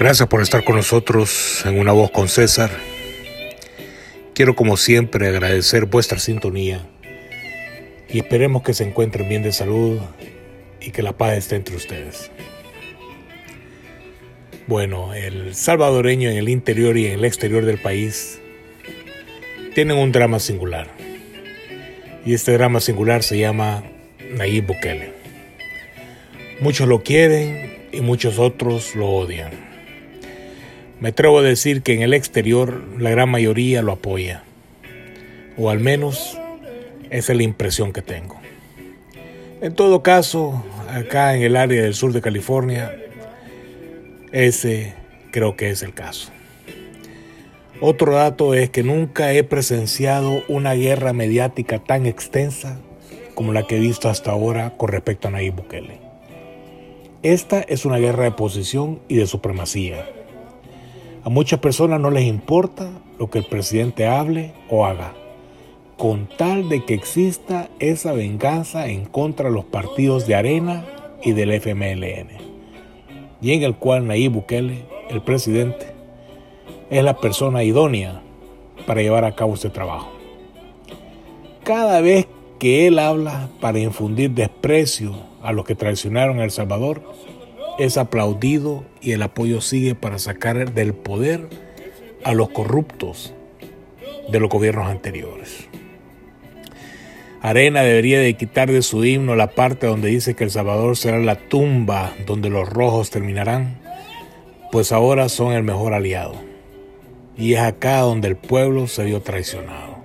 [0.00, 2.70] Gracias por estar con nosotros en Una Voz con César.
[4.32, 6.86] Quiero como siempre agradecer vuestra sintonía
[8.08, 10.00] y esperemos que se encuentren bien de salud
[10.80, 12.30] y que la paz esté entre ustedes.
[14.66, 18.40] Bueno, el salvadoreño en el interior y en el exterior del país
[19.74, 20.88] tienen un drama singular.
[22.24, 23.84] Y este drama singular se llama
[24.30, 25.12] Nayib Bukele.
[26.60, 29.69] Muchos lo quieren y muchos otros lo odian.
[31.00, 34.44] Me atrevo a decir que en el exterior la gran mayoría lo apoya,
[35.56, 36.38] o al menos
[37.08, 38.38] esa es la impresión que tengo.
[39.62, 42.94] En todo caso, acá en el área del sur de California,
[44.30, 44.92] ese
[45.30, 46.32] creo que es el caso.
[47.80, 52.78] Otro dato es que nunca he presenciado una guerra mediática tan extensa
[53.34, 55.98] como la que he visto hasta ahora con respecto a Nayib Bukele.
[57.22, 60.04] Esta es una guerra de posición y de supremacía
[61.24, 65.12] a muchas personas no les importa lo que el presidente hable o haga,
[65.98, 70.86] con tal de que exista esa venganza en contra de los partidos de Arena
[71.22, 72.28] y del FMLN,
[73.42, 75.92] y en el cual Nayib Bukele, el presidente,
[76.88, 78.22] es la persona idónea
[78.86, 80.10] para llevar a cabo este trabajo.
[81.62, 82.26] Cada vez
[82.58, 87.02] que él habla para infundir desprecio a los que traicionaron a El Salvador,
[87.78, 91.48] es aplaudido y el apoyo sigue para sacar del poder
[92.24, 93.32] a los corruptos
[94.30, 95.68] de los gobiernos anteriores.
[97.42, 101.18] Arena debería de quitar de su himno la parte donde dice que El Salvador será
[101.18, 103.78] la tumba donde los rojos terminarán,
[104.70, 106.34] pues ahora son el mejor aliado.
[107.38, 109.98] Y es acá donde el pueblo se vio traicionado.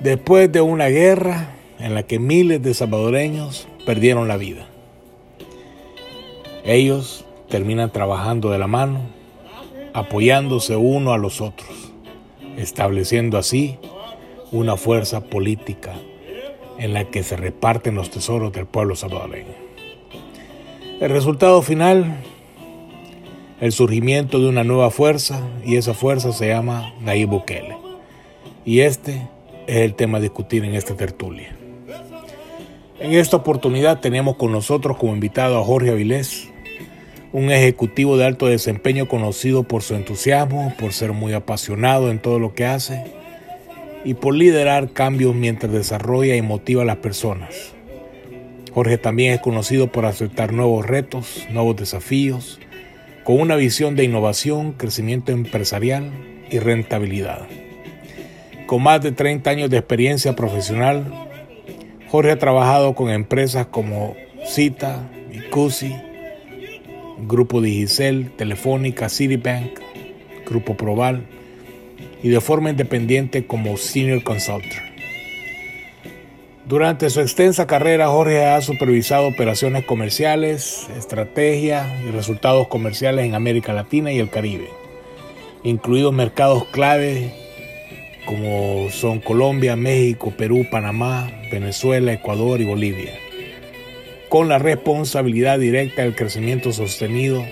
[0.00, 4.66] Después de una guerra en la que miles de salvadoreños perdieron la vida.
[6.64, 9.00] Ellos terminan trabajando de la mano,
[9.92, 11.92] apoyándose uno a los otros,
[12.56, 13.78] estableciendo así
[14.52, 15.94] una fuerza política
[16.78, 19.54] en la que se reparten los tesoros del pueblo salvadoreño.
[21.00, 22.18] El resultado final,
[23.60, 27.76] el surgimiento de una nueva fuerza y esa fuerza se llama Nayib Bukele.
[28.64, 29.28] Y este
[29.66, 31.56] es el tema a discutir en esta tertulia.
[33.00, 36.50] En esta oportunidad tenemos con nosotros como invitado a Jorge Avilés,
[37.32, 42.38] un ejecutivo de alto desempeño conocido por su entusiasmo, por ser muy apasionado en todo
[42.38, 43.04] lo que hace
[44.04, 47.72] y por liderar cambios mientras desarrolla y motiva a las personas.
[48.74, 52.60] Jorge también es conocido por aceptar nuevos retos, nuevos desafíos,
[53.24, 56.10] con una visión de innovación, crecimiento empresarial
[56.50, 57.48] y rentabilidad.
[58.66, 61.29] Con más de 30 años de experiencia profesional,
[62.10, 65.94] Jorge ha trabajado con empresas como Cita, Icusi,
[67.28, 69.78] Grupo Digicel, Telefónica, Citibank,
[70.44, 71.22] Grupo Proval
[72.20, 74.90] y de forma independiente como Senior Consultant.
[76.66, 83.72] Durante su extensa carrera, Jorge ha supervisado operaciones comerciales, estrategia y resultados comerciales en América
[83.72, 84.68] Latina y el Caribe,
[85.62, 87.39] incluidos mercados clave
[88.26, 93.12] como son Colombia, México, Perú, Panamá, Venezuela, Ecuador y Bolivia
[94.30, 97.44] con la responsabilidad directa del crecimiento sostenido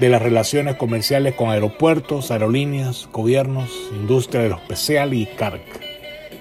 [0.00, 5.62] de las relaciones comerciales con aeropuertos, aerolíneas, gobiernos, industria especial y CARC,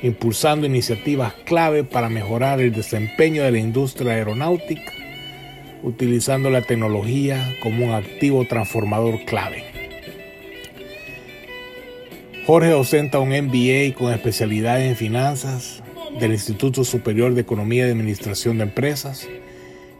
[0.01, 4.94] impulsando iniciativas clave para mejorar el desempeño de la industria aeronáutica,
[5.83, 9.70] utilizando la tecnología como un activo transformador clave.
[12.46, 15.84] Jorge ostenta un MBA con especialidad en finanzas
[16.19, 19.27] del Instituto Superior de Economía y Administración de Empresas,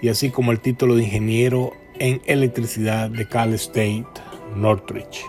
[0.01, 4.07] y así como el título de ingeniero en electricidad de Cal State
[4.56, 5.21] Northridge.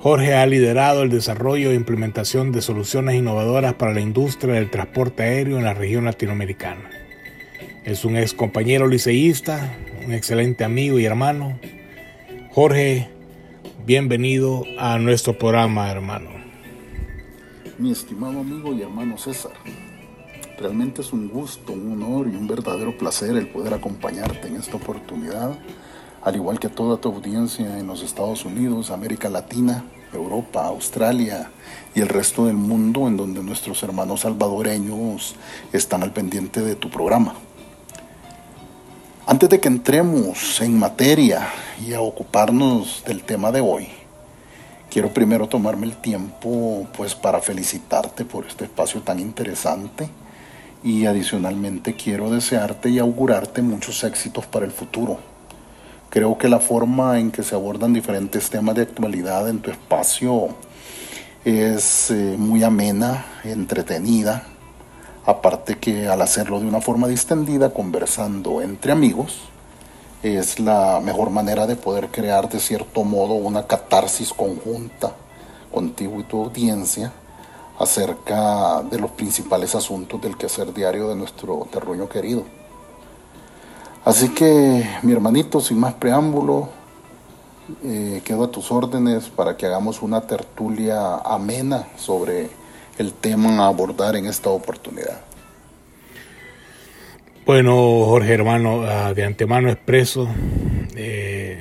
[0.00, 5.22] Jorge ha liderado el desarrollo e implementación de soluciones innovadoras para la industria del transporte
[5.22, 6.90] aéreo en la región latinoamericana.
[7.84, 11.56] Es un ex compañero liceísta, un excelente amigo y hermano.
[12.50, 13.08] Jorge,
[13.84, 16.30] bienvenido a nuestro programa, hermano.
[17.78, 19.52] Mi estimado amigo y hermano César,
[20.58, 24.76] Realmente es un gusto, un honor y un verdadero placer el poder acompañarte en esta
[24.76, 25.58] oportunidad,
[26.22, 31.50] al igual que toda tu audiencia en los Estados Unidos, América Latina, Europa, Australia
[31.96, 35.34] y el resto del mundo en donde nuestros hermanos salvadoreños
[35.72, 37.34] están al pendiente de tu programa.
[39.24, 41.48] Antes de que entremos en materia
[41.86, 43.86] y a ocuparnos del tema de hoy,
[44.90, 50.08] quiero primero tomarme el tiempo pues para felicitarte por este espacio tan interesante
[50.82, 55.18] y adicionalmente quiero desearte y augurarte muchos éxitos para el futuro.
[56.10, 60.48] Creo que la forma en que se abordan diferentes temas de actualidad en tu espacio
[61.44, 64.48] es eh, muy amena, entretenida.
[65.24, 69.42] Aparte que al hacerlo de una forma distendida, conversando entre amigos,
[70.22, 75.12] es la mejor manera de poder crear de cierto modo una catarsis conjunta
[75.72, 77.12] contigo y tu audiencia
[77.78, 82.44] acerca de los principales asuntos del quehacer diario de nuestro terruño querido.
[84.04, 86.68] Así que, mi hermanito, sin más preámbulo,
[87.84, 92.50] eh, quedo a tus órdenes para que hagamos una tertulia amena sobre
[92.98, 95.20] el tema a abordar en esta oportunidad.
[97.44, 100.28] Bueno, Jorge hermano, ah, de antemano expreso
[100.94, 101.58] eh,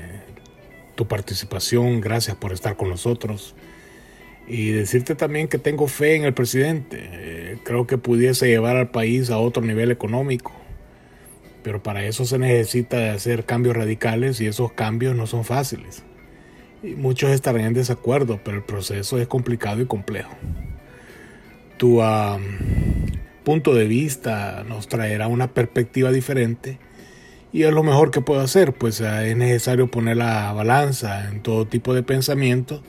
[0.95, 3.55] tu participación, gracias por estar con nosotros
[4.47, 6.97] y decirte también que tengo fe en el presidente.
[7.01, 10.51] Eh, creo que pudiese llevar al país a otro nivel económico,
[11.63, 16.03] pero para eso se necesita hacer cambios radicales y esos cambios no son fáciles.
[16.83, 20.31] Y muchos estarán en desacuerdo, pero el proceso es complicado y complejo.
[21.81, 21.99] Tu
[23.43, 26.77] punto de vista nos traerá una perspectiva diferente
[27.51, 31.41] y es lo mejor que puedo hacer, pues ah, es necesario poner la balanza en
[31.41, 32.83] todo tipo de pensamiento.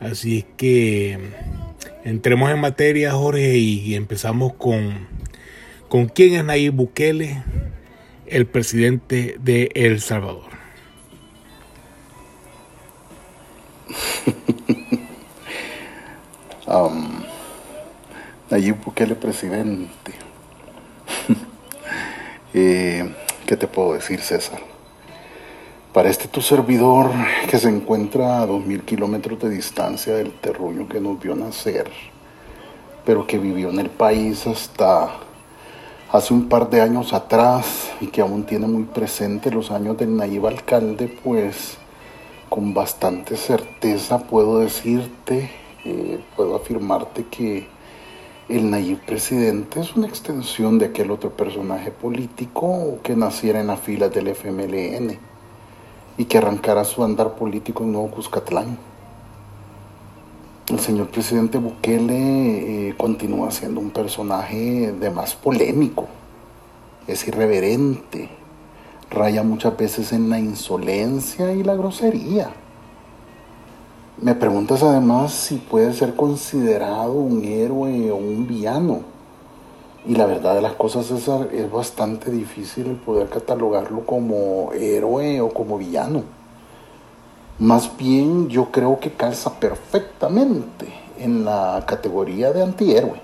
[0.00, 1.18] Así que
[2.02, 5.06] entremos en materia, Jorge, y empezamos con,
[5.90, 7.42] con quién es Nayib Bukele,
[8.26, 10.48] el presidente de El Salvador.
[16.66, 17.33] um,
[18.50, 20.12] Nayib Bukele presidente.
[22.54, 23.10] eh,
[23.46, 24.58] ¿Qué te puedo decir, César?
[25.94, 27.10] Para este tu servidor
[27.48, 31.90] que se encuentra a dos mil kilómetros de distancia del terruño que nos vio nacer,
[33.06, 35.08] pero que vivió en el país hasta
[36.12, 40.14] hace un par de años atrás y que aún tiene muy presente los años del
[40.14, 41.78] Nayib alcalde, pues
[42.50, 45.50] con bastante certeza puedo decirte,
[45.86, 47.72] eh, puedo afirmarte que
[48.48, 53.80] el Nayib presidente es una extensión de aquel otro personaje político que naciera en las
[53.80, 55.18] filas del FMLN
[56.18, 58.76] y que arrancara su andar político en Nuevo Cuscatlán.
[60.68, 66.06] El señor presidente Bukele eh, continúa siendo un personaje de más polémico,
[67.06, 68.28] es irreverente,
[69.10, 72.52] raya muchas veces en la insolencia y la grosería
[74.20, 79.00] me preguntas además si puede ser considerado un héroe o un villano.
[80.06, 85.40] Y la verdad de las cosas, César, es bastante difícil el poder catalogarlo como héroe
[85.40, 86.22] o como villano.
[87.58, 90.86] Más bien yo creo que calza perfectamente
[91.18, 93.20] en la categoría de antihéroe.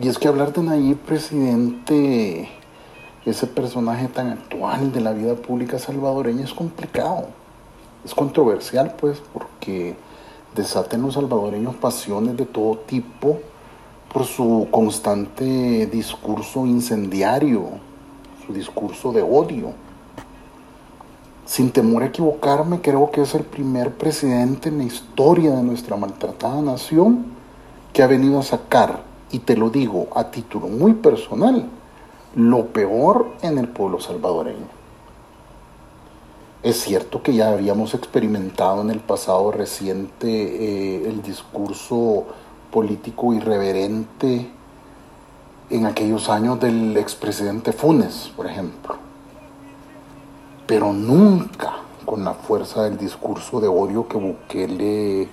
[0.00, 2.48] Y es que hablar de Nayib, presidente,
[3.26, 7.41] ese personaje tan actual de la vida pública salvadoreña, es complicado
[8.04, 9.96] es controversial, pues, porque
[10.54, 13.38] desata en los salvadoreños pasiones de todo tipo
[14.12, 17.64] por su constante discurso incendiario,
[18.46, 19.72] su discurso de odio.
[21.46, 25.96] Sin temor a equivocarme, creo que es el primer presidente en la historia de nuestra
[25.96, 27.26] maltratada nación
[27.92, 31.68] que ha venido a sacar, y te lo digo a título muy personal,
[32.34, 34.81] lo peor en el pueblo salvadoreño.
[36.62, 42.24] Es cierto que ya habíamos experimentado en el pasado reciente eh, el discurso
[42.70, 44.48] político irreverente
[45.70, 48.94] en aquellos años del expresidente Funes, por ejemplo,
[50.64, 55.28] pero nunca con la fuerza del discurso de odio que Bukele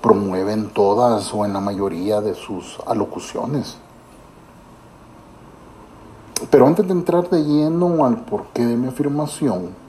[0.00, 3.76] promueve en todas o en la mayoría de sus alocuciones.
[6.50, 9.81] Pero antes de entrar de lleno al porqué de mi afirmación,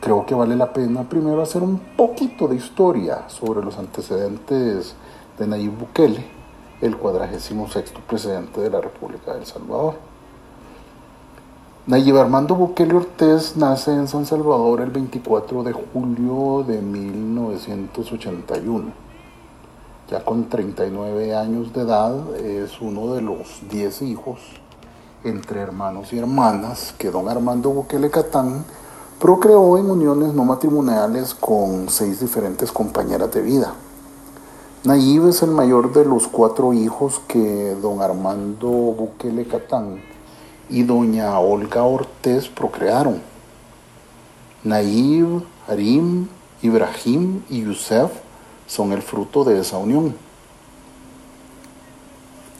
[0.00, 4.94] creo que vale la pena primero hacer un poquito de historia sobre los antecedentes
[5.38, 6.24] de Nayib Bukele,
[6.80, 9.94] el cuadragésimo sexto presidente de la República de Salvador.
[11.86, 19.10] Nayib Armando Bukele Ortiz nace en San Salvador el 24 de julio de 1981.
[20.10, 24.40] Ya con 39 años de edad es uno de los 10 hijos
[25.24, 28.64] entre hermanos y hermanas que don Armando Bukele Catán
[29.20, 33.74] Procreó en uniones no matrimoniales con seis diferentes compañeras de vida.
[34.84, 40.00] Nayib es el mayor de los cuatro hijos que don Armando Bukele Catán
[40.70, 43.20] y doña Olga Ortiz procrearon.
[44.64, 46.26] Nayib, Harim,
[46.62, 48.10] Ibrahim y Yusef
[48.66, 50.14] son el fruto de esa unión.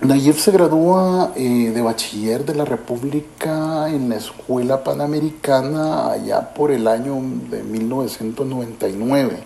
[0.02, 6.70] Nayib se gradúa eh, de bachiller de la República en la Escuela Panamericana allá por
[6.70, 7.16] el año
[7.50, 9.42] de 1999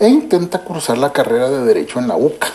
[0.00, 2.48] e intenta cursar la carrera de Derecho en la UCA.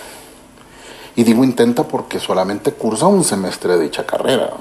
[1.15, 4.51] Y digo intenta porque solamente cursa un semestre de dicha carrera.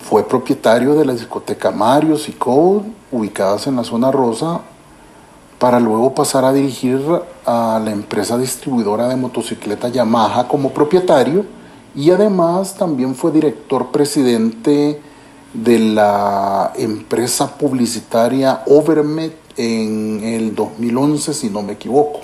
[0.00, 4.62] Fue propietario de la discoteca Marios y Code, ubicadas en la zona rosa,
[5.58, 7.00] para luego pasar a dirigir
[7.44, 11.44] a la empresa distribuidora de motocicleta Yamaha como propietario.
[11.94, 15.00] Y además también fue director presidente
[15.52, 22.20] de la empresa publicitaria Overmet en el 2011, si no me equivoco,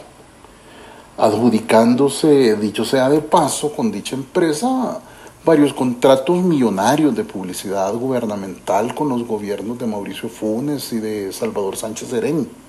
[1.18, 5.00] adjudicándose, dicho sea de paso, con dicha empresa
[5.44, 11.76] varios contratos millonarios de publicidad gubernamental con los gobiernos de Mauricio Funes y de Salvador
[11.76, 12.63] Sánchez Serén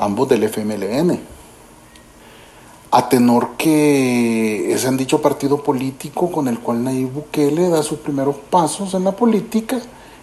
[0.00, 1.20] ambos del FMLN.
[2.92, 7.98] A tenor que es en dicho partido político con el cual Nayib Bukele da sus
[8.00, 9.78] primeros pasos en la política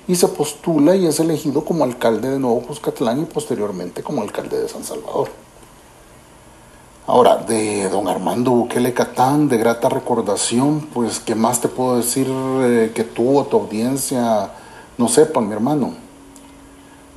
[0.07, 4.59] y se postula y es elegido como alcalde de Nuevo Cuscatlán y posteriormente como alcalde
[4.59, 5.29] de San Salvador.
[7.05, 12.27] Ahora, de don Armando Bukele Catán, de grata recordación, pues, ¿qué más te puedo decir
[12.29, 14.51] eh, que tú o tu audiencia
[14.97, 16.06] no sepan, mi hermano?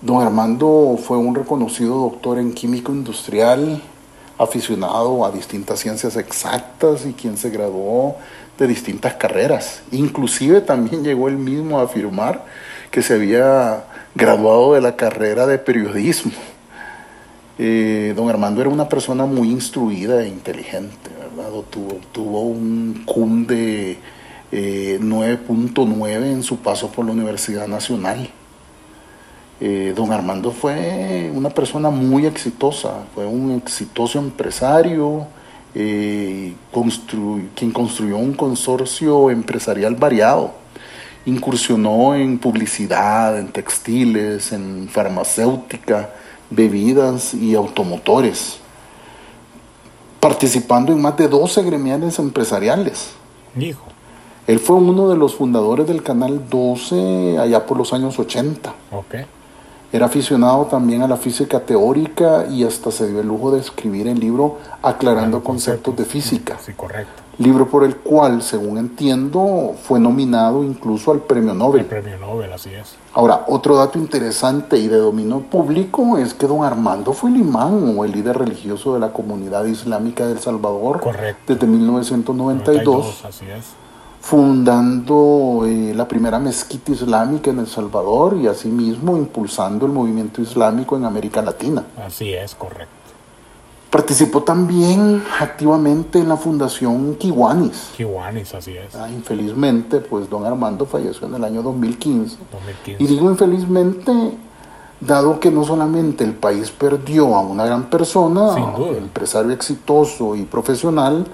[0.02, 3.82] Don Armando fue un reconocido doctor en químico industrial,
[4.38, 8.16] aficionado a distintas ciencias exactas y quien se graduó
[8.58, 9.82] de distintas carreras.
[9.92, 12.46] Inclusive también llegó él mismo a afirmar
[12.90, 16.32] que se había graduado de la carrera de periodismo.
[17.58, 21.50] Eh, don Armando era una persona muy instruida e inteligente, ¿verdad?
[22.12, 23.98] Tuvo, un CUM de
[24.50, 28.30] 9.9 eh, en su paso por la Universidad Nacional.
[29.62, 35.26] Eh, don Armando fue una persona muy exitosa, fue un exitoso empresario,
[35.74, 36.54] eh,
[37.54, 40.52] quien construyó un consorcio empresarial variado.
[41.26, 46.08] Incursionó en publicidad, en textiles, en farmacéutica,
[46.48, 48.58] bebidas y automotores,
[50.20, 53.10] participando en más de 12 gremiales empresariales.
[53.58, 53.84] Hijo.
[54.46, 58.74] Él fue uno de los fundadores del Canal 12 allá por los años 80.
[58.90, 59.26] Okay.
[59.92, 64.06] Era aficionado también a la física teórica y hasta se dio el lujo de escribir
[64.06, 66.56] el libro Aclarando conceptos de física.
[66.64, 67.22] Sí, correcto.
[67.38, 71.80] Libro por el cual, según entiendo, fue nominado incluso al Premio Nobel.
[71.80, 72.94] El Premio Nobel, así es.
[73.14, 77.96] Ahora, otro dato interesante y de dominio público es que don Armando fue el imán
[77.96, 81.00] o el líder religioso de la comunidad islámica de El Salvador.
[81.00, 81.54] Correcto.
[81.54, 83.24] Desde 1992.
[83.24, 83.64] así es
[84.30, 90.96] fundando eh, la primera mezquita islámica en El Salvador y asimismo impulsando el movimiento islámico
[90.96, 91.84] en América Latina.
[92.06, 92.94] Así es, correcto.
[93.90, 97.90] Participó también activamente en la fundación Kiwanis.
[97.96, 98.94] Kiwanis, así es.
[98.94, 102.36] Ah, infelizmente, pues don Armando falleció en el año 2015.
[102.52, 103.02] 2015.
[103.02, 104.12] Y digo infelizmente,
[105.00, 108.54] dado que no solamente el país perdió a una gran persona,
[108.96, 111.26] empresario exitoso y profesional,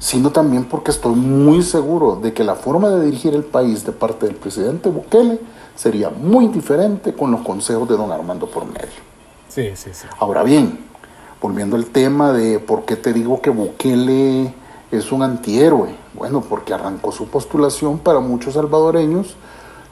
[0.00, 3.92] sino también porque estoy muy seguro de que la forma de dirigir el país de
[3.92, 5.38] parte del presidente Bukele
[5.76, 8.88] sería muy diferente con los consejos de don Armando por medio.
[9.48, 10.06] Sí, sí, sí.
[10.18, 10.86] Ahora bien,
[11.40, 14.54] volviendo al tema de por qué te digo que Bukele
[14.90, 15.94] es un antihéroe.
[16.14, 19.36] Bueno, porque arrancó su postulación para muchos salvadoreños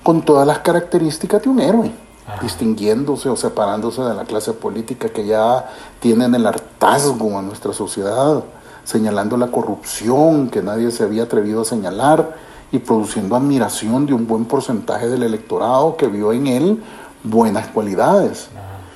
[0.02, 1.92] con todas las características de un héroe,
[2.40, 5.68] distinguiéndose o separándose de la clase política que ya
[6.00, 8.42] tienen el hartazgo a nuestra sociedad
[8.88, 12.34] señalando la corrupción que nadie se había atrevido a señalar
[12.72, 16.82] y produciendo admiración de un buen porcentaje del electorado que vio en él
[17.22, 18.48] buenas cualidades.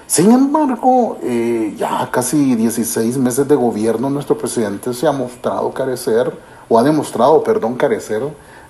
[0.07, 6.33] Sin embargo, eh, ya casi 16 meses de gobierno, nuestro presidente se ha mostrado carecer,
[6.71, 8.23] o ha demostrado, perdón, carecer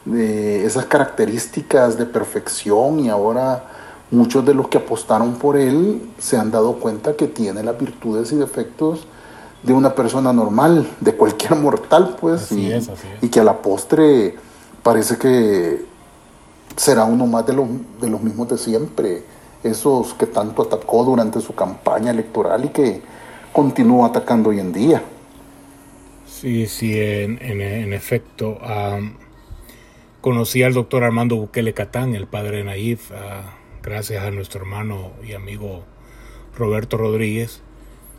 [0.05, 3.63] de esas características de perfección y ahora
[4.11, 8.33] muchos de los que apostaron por él se han dado cuenta que tiene las virtudes
[8.33, 9.07] y defectos
[9.63, 12.73] de una persona normal, de cualquier mortal, pues, y,
[13.21, 14.35] y, que a la postre
[14.83, 15.85] parece que
[16.77, 17.69] será uno más de, los,
[18.01, 19.23] de los mismos de siempre,
[19.63, 23.03] esos que tanto atacó durante su campaña electoral y que
[23.53, 25.03] continúa atacando hoy en día.
[26.27, 28.59] Sí, sí, en, en, efecto.
[30.21, 33.13] conocí al doctor Armando Bukele Catán, el padre de Naif,
[33.81, 35.85] gracias a nuestro hermano y amigo
[36.57, 37.63] Roberto Rodríguez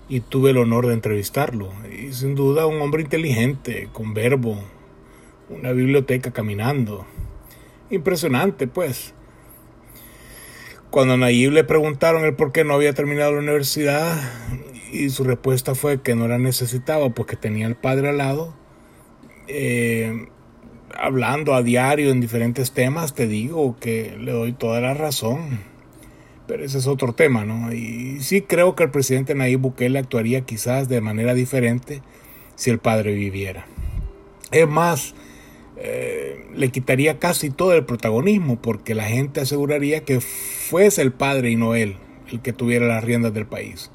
[0.10, 1.72] y tuve el honor de entrevistarlo.
[1.92, 4.60] Y sin duda un hombre inteligente, con verbo,
[5.50, 7.06] una biblioteca caminando.
[7.90, 9.14] Impresionante, pues.
[10.90, 14.22] Cuando a Nayib le preguntaron el por qué no había terminado la universidad
[14.92, 18.54] y su respuesta fue que no la necesitaba porque tenía el padre al lado,
[19.48, 20.28] eh,
[20.96, 25.73] hablando a diario en diferentes temas, te digo que le doy toda la razón.
[26.48, 27.72] Pero ese es otro tema, ¿no?
[27.72, 32.02] Y sí creo que el presidente Nayib Bukele actuaría quizás de manera diferente
[32.56, 33.66] si el padre viviera.
[34.52, 35.16] Es más,
[35.78, 41.50] eh, le quitaría casi todo el protagonismo porque la gente aseguraría que fuese el padre
[41.52, 41.98] y no él
[42.32, 43.90] el que tuviera las riendas del país.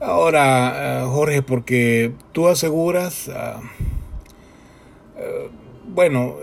[0.00, 3.60] Ahora, eh, Jorge, porque tú aseguras, ah,
[5.16, 5.48] eh,
[5.86, 6.36] bueno,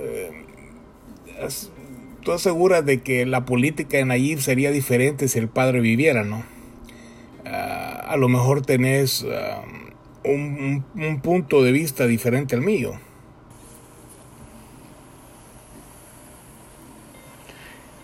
[2.22, 6.44] tú aseguras de que la política de Nayib sería diferente si el padre viviera, ¿no?
[7.46, 9.64] Ah, a lo mejor tenés ah,
[10.24, 12.94] un, un punto de vista diferente al mío.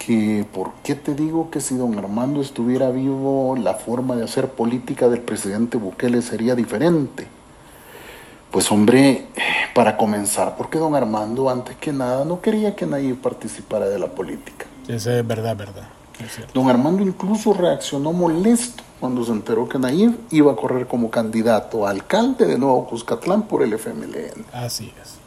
[0.07, 4.47] que por qué te digo que si don Armando estuviera vivo, la forma de hacer
[4.47, 7.27] política del presidente Bukele sería diferente.
[8.49, 9.25] Pues hombre,
[9.77, 14.07] para comenzar, porque don Armando antes que nada no quería que nadie participara de la
[14.07, 14.65] política.
[14.87, 15.87] Eso es verdad, verdad.
[16.51, 21.85] don Armando incluso reaccionó molesto cuando se enteró que Nayib iba a correr como candidato
[21.85, 24.47] a alcalde de Nuevo Cuscatlán por el FMLN.
[24.51, 25.19] Así es.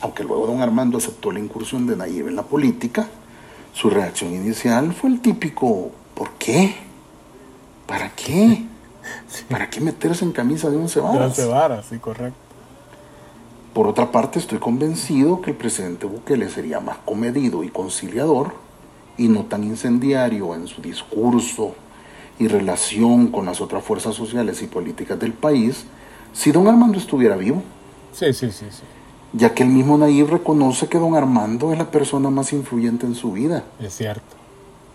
[0.00, 3.06] Aunque luego don Armando aceptó la incursión de Nayib en la política,
[3.74, 6.74] su reacción inicial fue el típico, ¿por qué?
[7.86, 8.64] ¿Para qué?
[9.50, 11.36] ¿Para qué meterse en camisa de un varas?
[11.36, 12.47] De varas, sí, correcto.
[13.78, 18.50] Por otra parte, estoy convencido que el presidente Bukele sería más comedido y conciliador
[19.16, 21.76] y no tan incendiario en su discurso
[22.40, 25.84] y relación con las otras fuerzas sociales y políticas del país
[26.32, 27.62] si don Armando estuviera vivo.
[28.12, 28.82] Sí, sí, sí, sí
[29.32, 33.14] ya que el mismo Nayib reconoce que don Armando es la persona más influyente en
[33.14, 33.62] su vida.
[33.78, 34.34] Es cierto.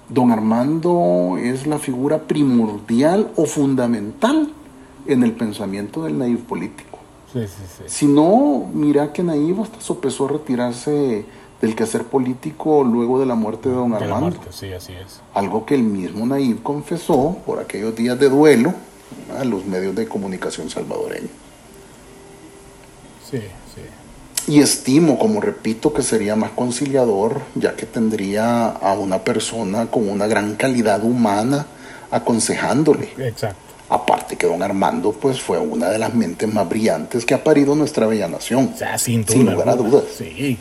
[0.10, 4.52] Don Armando es la figura primordial o fundamental
[5.08, 6.92] en el pensamiento del Nayib político.
[7.34, 7.84] Sí, sí, sí.
[7.88, 11.26] Si no, mira que Nayib hasta sopesó retirarse
[11.62, 14.13] del quehacer político luego de la muerte de don de Armando.
[14.13, 15.22] La muerte, sí, así es.
[15.34, 18.74] Algo que el mismo Nayib confesó por aquellos días de duelo
[19.38, 21.32] a los medios de comunicación salvadoreños.
[23.30, 23.39] Sí.
[24.46, 30.10] Y estimo, como repito, que sería más conciliador, ya que tendría a una persona con
[30.10, 31.65] una gran calidad humana
[32.12, 33.10] aconsejándole.
[33.17, 33.73] Exacto.
[33.93, 37.75] Aparte que don Armando pues fue una de las mentes más brillantes que ha parido
[37.75, 38.71] nuestra bella nación.
[38.73, 40.06] O sea, sin, lugar a dudas.
[40.17, 40.58] Sí.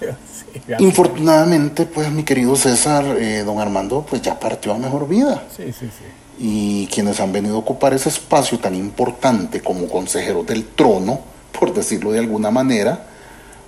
[0.80, 5.44] Infortunadamente, pues mi querido César, eh, don Armando pues ya partió a mejor vida.
[5.56, 6.04] Sí, sí, sí.
[6.40, 11.20] Y quienes han venido a ocupar ese espacio tan importante como consejeros del trono,
[11.56, 13.06] por decirlo de alguna manera,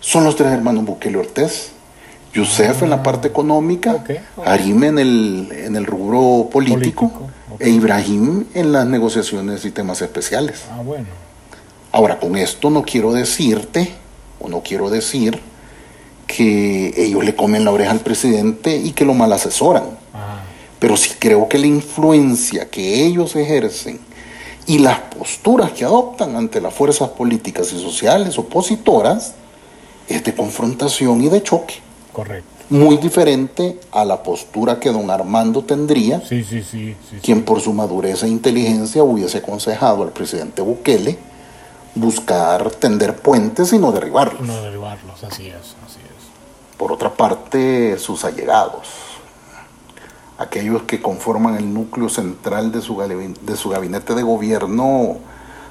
[0.00, 1.70] son los tres hermanos Bukele Ortez.
[2.32, 4.04] Yusef en la parte económica,
[4.44, 7.28] Arim en el, en el rubro político,
[7.60, 10.62] e Ibrahim en las negociaciones y temas especiales.
[10.72, 11.06] Ah, bueno.
[11.92, 13.92] Ahora, con esto no quiero decirte,
[14.40, 15.40] o no quiero decir,
[16.26, 19.98] que ellos le comen la oreja al presidente y que lo mal asesoran.
[20.78, 24.00] Pero sí creo que la influencia que ellos ejercen
[24.66, 29.34] y las posturas que adoptan ante las fuerzas políticas y sociales opositoras
[30.08, 31.74] es de confrontación y de choque.
[32.12, 32.59] Correcto.
[32.70, 37.72] Muy diferente a la postura que don Armando tendría, sí, sí, sí, quien por su
[37.72, 41.18] madurez e inteligencia hubiese aconsejado al presidente Bukele
[41.96, 44.42] buscar tender puentes y no derribarlos.
[44.42, 46.76] No derribarlos, así es, así es.
[46.78, 48.88] Por otra parte, sus allegados,
[50.38, 55.18] aquellos que conforman el núcleo central de su, de su gabinete de gobierno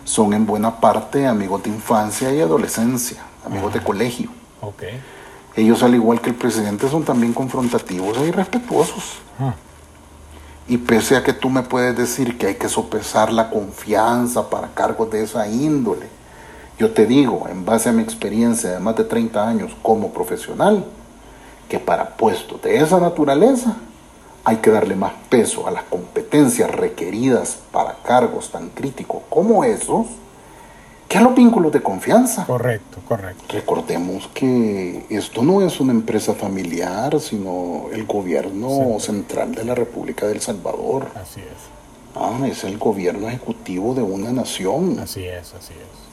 [0.03, 4.29] son en buena parte amigos de infancia y adolescencia, amigos de colegio.
[4.61, 4.99] Okay.
[5.59, 9.15] Ellos, al igual que el presidente, son también confrontativos e irrespetuosos.
[9.37, 9.53] Ah.
[10.69, 14.69] Y pese a que tú me puedes decir que hay que sopesar la confianza para
[14.69, 16.07] cargos de esa índole,
[16.77, 20.85] yo te digo, en base a mi experiencia de más de 30 años como profesional,
[21.67, 23.75] que para puestos de esa naturaleza
[24.45, 30.07] hay que darle más peso a las competencias requeridas para cargos tan críticos como esos
[31.09, 32.45] que a los vínculos de confianza.
[32.45, 33.43] Correcto, correcto.
[33.49, 40.27] Recordemos que esto no es una empresa familiar, sino el gobierno central de la República
[40.27, 41.07] del Salvador.
[41.15, 42.15] Así es.
[42.15, 44.99] Ah, es el gobierno ejecutivo de una nación.
[44.99, 46.09] Así es, así es.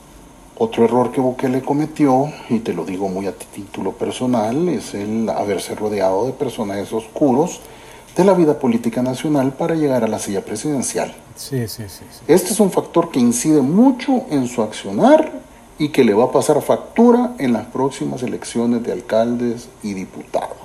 [0.59, 5.29] Otro error que Bukele cometió, y te lo digo muy a título personal, es el
[5.29, 7.61] haberse rodeado de personajes oscuros
[8.17, 11.15] de la vida política nacional para llegar a la silla presidencial.
[11.37, 15.31] Sí, sí, sí, Este es un factor que incide mucho en su accionar
[15.79, 20.57] y que le va a pasar factura en las próximas elecciones de alcaldes y diputados.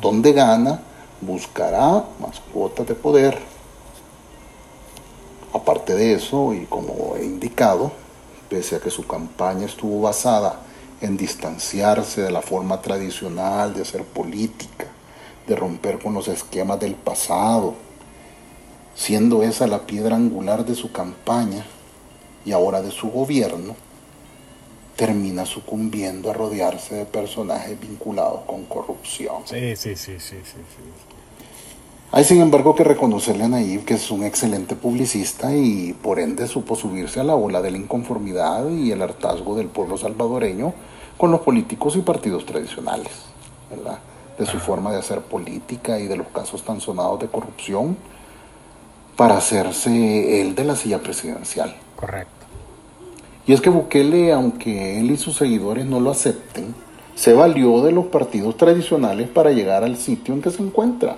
[0.00, 0.80] Donde gana,
[1.20, 3.38] buscará más cuotas de poder.
[5.52, 7.90] Aparte de eso, y como he indicado,
[8.48, 10.60] pese a que su campaña estuvo basada
[11.00, 14.86] en distanciarse de la forma tradicional de hacer política,
[15.48, 17.74] de romper con los esquemas del pasado,
[18.94, 21.64] siendo esa la piedra angular de su campaña
[22.44, 23.74] y ahora de su gobierno,
[24.96, 29.36] termina sucumbiendo a rodearse de personajes vinculados con corrupción.
[29.44, 30.58] Sí, sí, sí, sí, sí.
[32.10, 36.46] Hay sin embargo que reconocerle a Nayib que es un excelente publicista y por ende
[36.46, 40.72] supo subirse a la ola de la inconformidad y el hartazgo del pueblo salvadoreño
[41.18, 43.12] con los políticos y partidos tradicionales,
[43.70, 43.98] ¿verdad?
[44.38, 47.96] De su forma de hacer política y de los casos tan sonados de corrupción
[49.16, 51.74] para hacerse el de la silla presidencial.
[51.96, 52.32] Correcto.
[53.46, 56.74] Y es que Bukele, aunque él y sus seguidores no lo acepten,
[57.14, 61.16] se valió de los partidos tradicionales para llegar al sitio en que se encuentra.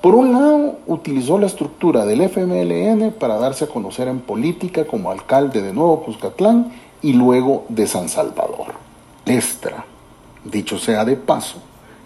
[0.00, 5.10] Por un lado, utilizó la estructura del FMLN para darse a conocer en política como
[5.10, 8.74] alcalde de Nuevo Cuscatlán y luego de San Salvador.
[9.24, 9.84] Lestra,
[10.44, 11.58] dicho sea de paso,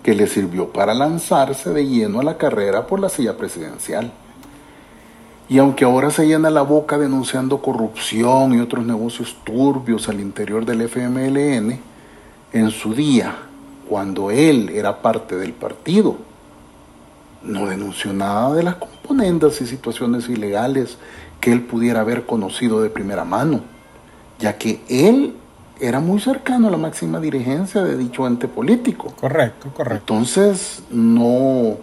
[0.03, 4.12] que le sirvió para lanzarse de lleno a la carrera por la silla presidencial.
[5.49, 10.65] Y aunque ahora se llena la boca denunciando corrupción y otros negocios turbios al interior
[10.65, 11.79] del FMLN,
[12.53, 13.37] en su día,
[13.88, 16.17] cuando él era parte del partido,
[17.43, 20.97] no denunció nada de las componendas y situaciones ilegales
[21.41, 23.61] que él pudiera haber conocido de primera mano,
[24.38, 25.35] ya que él
[25.83, 29.12] era muy cercano a la máxima dirigencia de dicho ente político.
[29.21, 30.14] Correcto, correcto.
[30.14, 31.77] Entonces, no,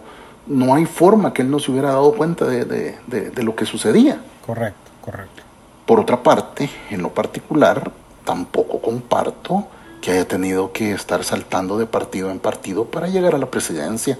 [0.46, 2.96] no hay forma que él no se hubiera dado cuenta de,
[3.42, 4.18] lo que sucedía.
[4.44, 5.42] Correcto, correcto.
[5.84, 7.90] Por otra parte, en lo particular,
[8.24, 9.66] tampoco comparto
[10.00, 14.18] que haya tenido que estar saltando de partido en partido para llegar a la presidencia.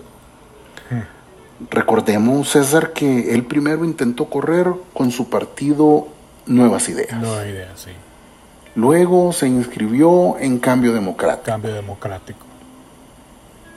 [0.90, 1.68] Hmm.
[1.70, 6.08] Recordemos, César, que él primero intentó correr con su partido
[6.46, 7.18] Nuevas Ideas.
[7.18, 7.90] Nuevas Ideas, sí.
[8.74, 11.46] Luego se inscribió en Cambio Democrático.
[11.46, 12.46] Cambio Democrático.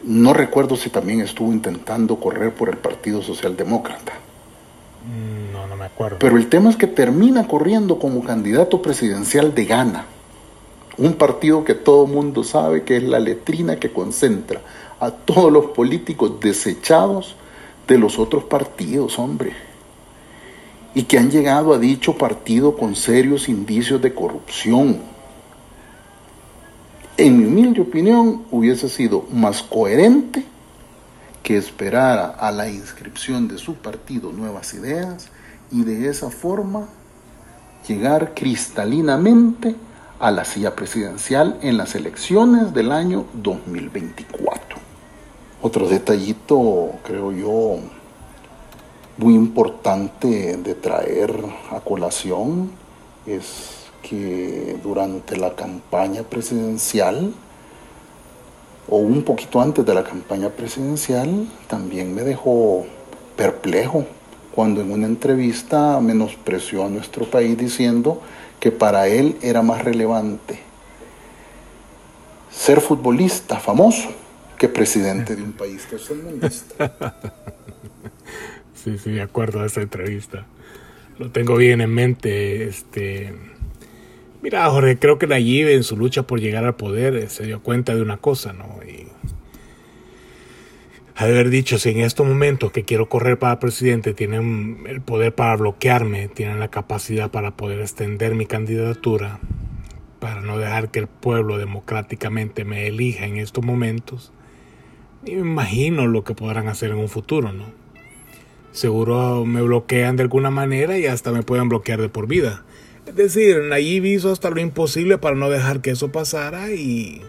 [0.03, 4.13] No recuerdo si también estuvo intentando correr por el Partido Socialdemócrata.
[5.05, 6.17] Mm, no, no me acuerdo.
[6.19, 10.05] Pero el tema es que termina corriendo como candidato presidencial de Ghana.
[10.97, 14.61] Un partido que todo mundo sabe que es la letrina que concentra
[14.99, 17.35] a todos los políticos desechados
[17.87, 19.53] de los otros partidos, hombre.
[20.95, 25.13] Y que han llegado a dicho partido con serios indicios de corrupción
[27.15, 30.43] en mi humilde opinión, hubiese sido más coherente
[31.43, 35.27] que esperara a la inscripción de su partido Nuevas Ideas
[35.71, 36.87] y de esa forma
[37.87, 39.75] llegar cristalinamente
[40.19, 44.79] a la silla presidencial en las elecciones del año 2024.
[45.61, 47.77] Otro detallito, creo yo,
[49.17, 51.33] muy importante de traer
[51.71, 52.71] a colación
[53.25, 57.33] es que durante la campaña presidencial,
[58.89, 62.85] o un poquito antes de la campaña presidencial, también me dejó
[63.37, 64.05] perplejo
[64.53, 68.21] cuando en una entrevista menospreció a nuestro país diciendo
[68.59, 70.59] que para él era más relevante
[72.51, 74.09] ser futbolista famoso
[74.57, 77.15] que presidente de un país que es el mundista.
[78.83, 80.45] Sí, sí, de acuerdo a esa entrevista.
[81.17, 83.33] Lo tengo bien en mente, este
[84.43, 87.63] Mira, Jorge, creo que Nayib en su lucha por llegar al poder eh, se dio
[87.63, 88.79] cuenta de una cosa, ¿no?
[88.85, 89.07] Y
[91.15, 95.55] haber dicho, si en estos momentos que quiero correr para presidente tienen el poder para
[95.55, 99.39] bloquearme, tienen la capacidad para poder extender mi candidatura,
[100.19, 104.33] para no dejar que el pueblo democráticamente me elija en estos momentos,
[105.23, 107.82] y me imagino lo que podrán hacer en un futuro, ¿no?
[108.73, 112.65] Seguro me bloquean de alguna manera y hasta me pueden bloquear de por vida.
[113.05, 117.21] Es decir, Nayib hizo hasta lo imposible para no dejar que eso pasara y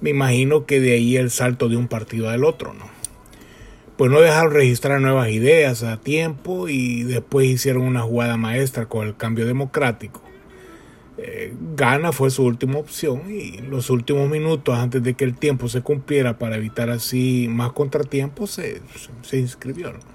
[0.00, 2.86] me imagino que de ahí el salto de un partido al otro, ¿no?
[3.96, 9.06] Pues no dejaron registrar nuevas ideas a tiempo y después hicieron una jugada maestra con
[9.06, 10.20] el cambio democrático.
[11.16, 15.68] Eh, Gana fue su última opción y los últimos minutos antes de que el tiempo
[15.68, 18.80] se cumpliera para evitar así más contratiempos se,
[19.20, 20.11] se inscribieron.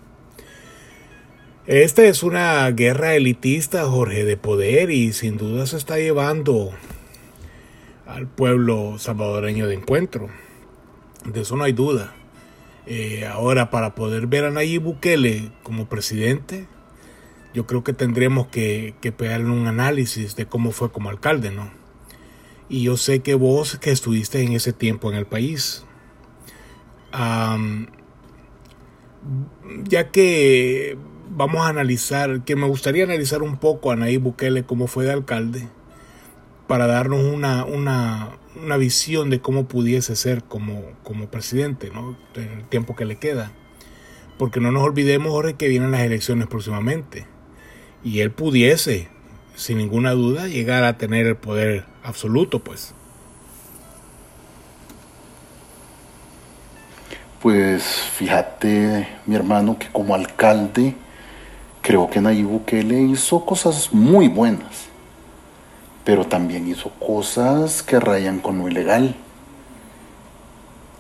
[1.68, 6.72] Esta es una guerra elitista, Jorge, de poder y sin duda se está llevando
[8.06, 10.30] al pueblo salvadoreño de encuentro.
[11.26, 12.14] De eso no hay duda.
[12.86, 16.68] Eh, ahora, para poder ver a Nayib Bukele como presidente,
[17.54, 21.70] yo creo que tendremos que, que pegarle un análisis de cómo fue como alcalde, ¿no?
[22.70, 25.84] Y yo sé que vos que estuviste en ese tiempo en el país,
[29.84, 30.98] ya que
[31.30, 35.12] vamos a analizar, que me gustaría analizar un poco a Nayib Bukele como fue de
[35.12, 35.68] alcalde,
[36.68, 42.18] para darnos una, una, una visión de cómo pudiese ser como, como presidente ¿no?
[42.36, 43.52] en el tiempo que le queda.
[44.38, 47.26] Porque no nos olvidemos, Jorge, que vienen las elecciones próximamente.
[48.04, 49.08] Y él pudiese,
[49.56, 52.94] sin ninguna duda, llegar a tener el poder absoluto, pues.
[57.42, 60.96] Pues fíjate, mi hermano, que como alcalde,
[61.88, 64.90] creo que Nayib Bukele hizo cosas muy buenas,
[66.04, 69.16] pero también hizo cosas que rayan con lo ilegal.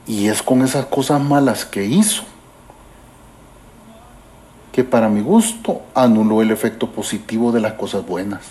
[0.08, 2.24] Y es con esas cosas malas que hizo
[4.72, 8.44] que para mi gusto anuló el efecto positivo de las cosas buenas.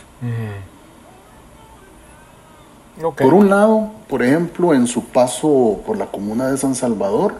[3.16, 7.36] Por un lado, por ejemplo, en su paso por la comuna de San Salvador,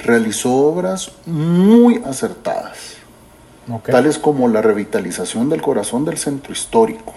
[0.00, 2.95] realizó obras muy acertadas,
[3.84, 7.14] tales como la revitalización del corazón del centro histórico,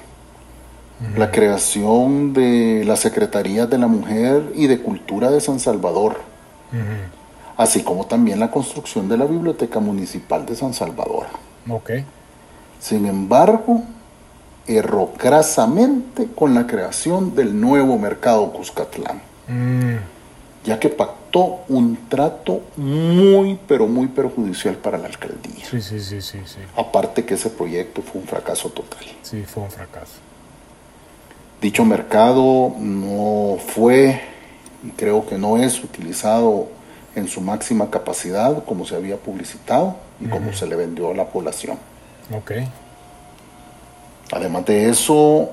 [1.16, 6.22] la creación de la Secretaría de la Mujer y de Cultura de San Salvador,
[7.58, 11.28] así como también la construcción de la Biblioteca Municipal de San Salvador.
[11.70, 12.06] Okay.
[12.80, 13.84] Sin embargo,
[14.66, 19.96] erró crasamente con la creación del nuevo mercado Cuscatlán, mm.
[20.66, 20.90] ya que
[21.34, 25.66] un trato muy, pero muy perjudicial para la alcaldía.
[25.70, 26.60] Sí, sí, sí, sí, sí.
[26.76, 29.06] Aparte que ese proyecto fue un fracaso total.
[29.22, 30.14] Sí, fue un fracaso.
[31.62, 34.22] Dicho mercado no fue
[34.84, 36.70] y creo que no es utilizado
[37.16, 41.26] en su máxima capacidad, como se había publicitado y como se le vendió a la
[41.26, 41.78] población.
[42.36, 42.52] Ok.
[44.32, 45.50] Además de eso,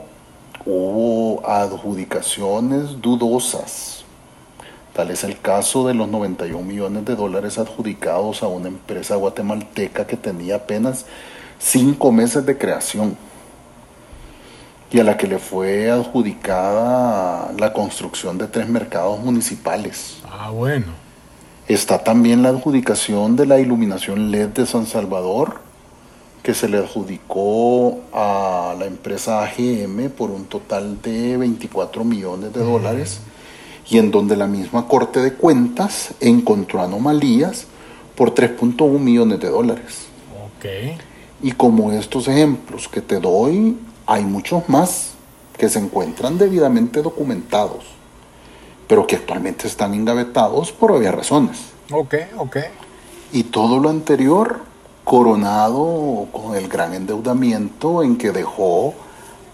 [0.64, 4.06] hubo adjudicaciones dudosas.
[4.96, 10.06] Tal es el caso de los 91 millones de dólares adjudicados a una empresa guatemalteca
[10.06, 11.04] que tenía apenas
[11.59, 13.14] cinco meses de creación
[14.90, 20.16] y a la que le fue adjudicada la construcción de tres mercados municipales.
[20.30, 20.87] Ah, bueno.
[21.68, 25.61] Está también la adjudicación de la iluminación LED de San Salvador,
[26.42, 32.61] que se le adjudicó a la empresa AGM por un total de 24 millones de
[32.61, 33.20] dólares,
[33.88, 37.66] y en donde la misma Corte de Cuentas encontró anomalías
[38.16, 40.07] por 3.1 millones de dólares.
[40.59, 40.96] Okay.
[41.42, 45.12] Y como estos ejemplos que te doy, hay muchos más
[45.57, 47.96] que se encuentran debidamente documentados
[48.87, 51.59] pero que actualmente están engavetados por obvias razones.
[51.90, 52.57] Ok, ok.
[53.33, 54.61] Y todo lo anterior
[55.05, 58.94] coronado con el gran endeudamiento en que dejó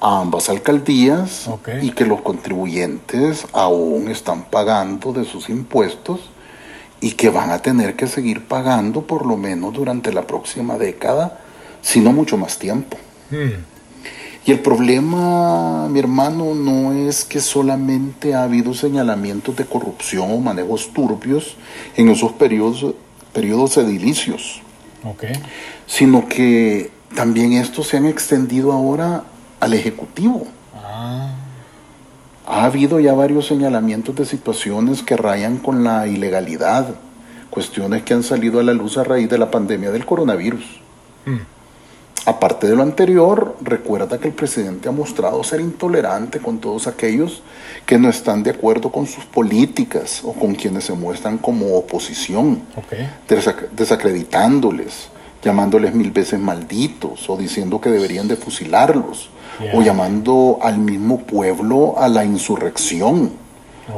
[0.03, 1.49] a ambas alcaldías
[1.81, 6.29] y que los contribuyentes aún están pagando de sus impuestos
[7.01, 11.39] y que van a tener que seguir pagando por lo menos durante la próxima década,
[11.83, 12.97] si no mucho más tiempo.
[13.31, 13.63] Hmm.
[14.45, 20.39] Y el problema, mi hermano, no es que solamente ha habido señalamientos de corrupción o
[20.39, 21.57] manejos turbios
[21.97, 22.93] en esos periodos,
[23.33, 24.63] periodos edilicios,
[25.87, 29.23] sino que también estos se han extendido ahora
[29.63, 30.45] al Ejecutivo.
[30.75, 31.31] Ah.
[32.49, 36.97] Ha habido ya varios señalamientos de situaciones que rayan con la ilegalidad,
[37.49, 40.65] cuestiones que han salido a la luz a raíz de la pandemia del coronavirus.
[41.27, 41.37] Mm.
[42.27, 47.45] Aparte de lo anterior, recuerda que el presidente ha mostrado ser intolerante con todos aquellos
[47.87, 52.63] que no están de acuerdo con sus políticas o con quienes se muestran como oposición,
[53.77, 55.09] desacreditándoles,
[55.43, 59.31] llamándoles mil veces malditos o diciendo que deberían de fusilarlos
[59.75, 63.31] o llamando al mismo pueblo a la insurrección,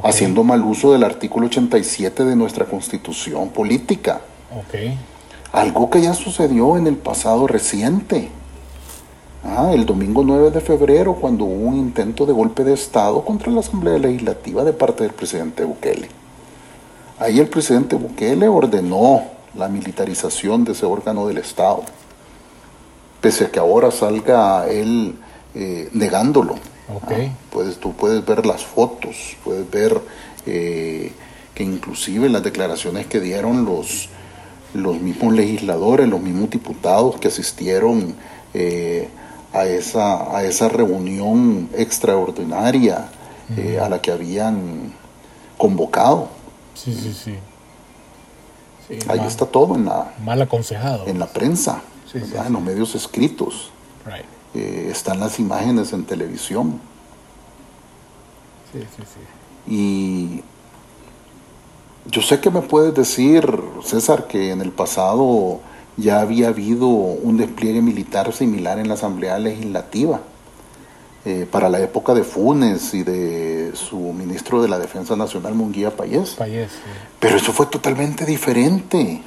[0.03, 4.21] haciendo mal uso del artículo 87 de nuestra constitución política.
[5.53, 8.29] Algo que ya sucedió en el pasado reciente.
[9.45, 13.53] Ah, el domingo 9 de febrero, cuando hubo un intento de golpe de Estado contra
[13.53, 16.09] la Asamblea Legislativa de parte del presidente Bukele.
[17.19, 21.83] Ahí el presidente Bukele ordenó la militarización de ese órgano del Estado,
[23.21, 25.15] pese a que ahora salga él
[25.55, 26.57] eh, negándolo.
[27.03, 27.27] Okay.
[27.27, 30.01] Ah, puedes, tú puedes ver las fotos, puedes ver
[30.47, 31.13] eh,
[31.55, 34.11] que inclusive las declaraciones que dieron los
[34.75, 38.15] los mismos legisladores, los mismos diputados que asistieron
[38.53, 39.09] eh,
[39.53, 43.09] a, esa, a esa reunión extraordinaria
[43.57, 44.93] eh, a la que habían
[45.57, 46.29] convocado.
[46.75, 47.35] Sí, sí, sí.
[49.09, 50.15] Ahí está todo en la...
[50.23, 51.07] Mal aconsejado.
[51.07, 53.71] En la prensa, en los medios escritos.
[54.55, 56.81] Eh, están las imágenes en televisión.
[58.73, 59.21] Sí, sí, sí.
[59.67, 60.43] Y
[62.11, 63.45] yo sé que me puedes decir,
[63.83, 65.61] César, que en el pasado
[65.97, 70.21] ya había habido un despliegue militar similar en la Asamblea Legislativa.
[71.27, 75.97] Eh, para la época de Funes y de su ministro de la Defensa Nacional, Munguía
[75.97, 76.31] Payés.
[76.31, 76.73] Payés
[77.19, 79.23] Pero eso fue totalmente diferente,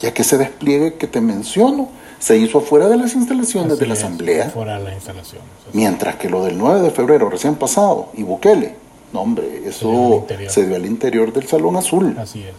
[0.00, 3.94] ya que ese despliegue que te menciono se hizo afuera de las instalaciones de la
[3.94, 4.50] Asamblea.
[4.50, 5.44] Fuera de las instalaciones.
[5.72, 8.76] Mientras que lo del 9 de febrero recién pasado y Bukele,
[9.12, 12.16] no hombre, eso se dio al interior del Salón Azul.
[12.18, 12.54] Así es.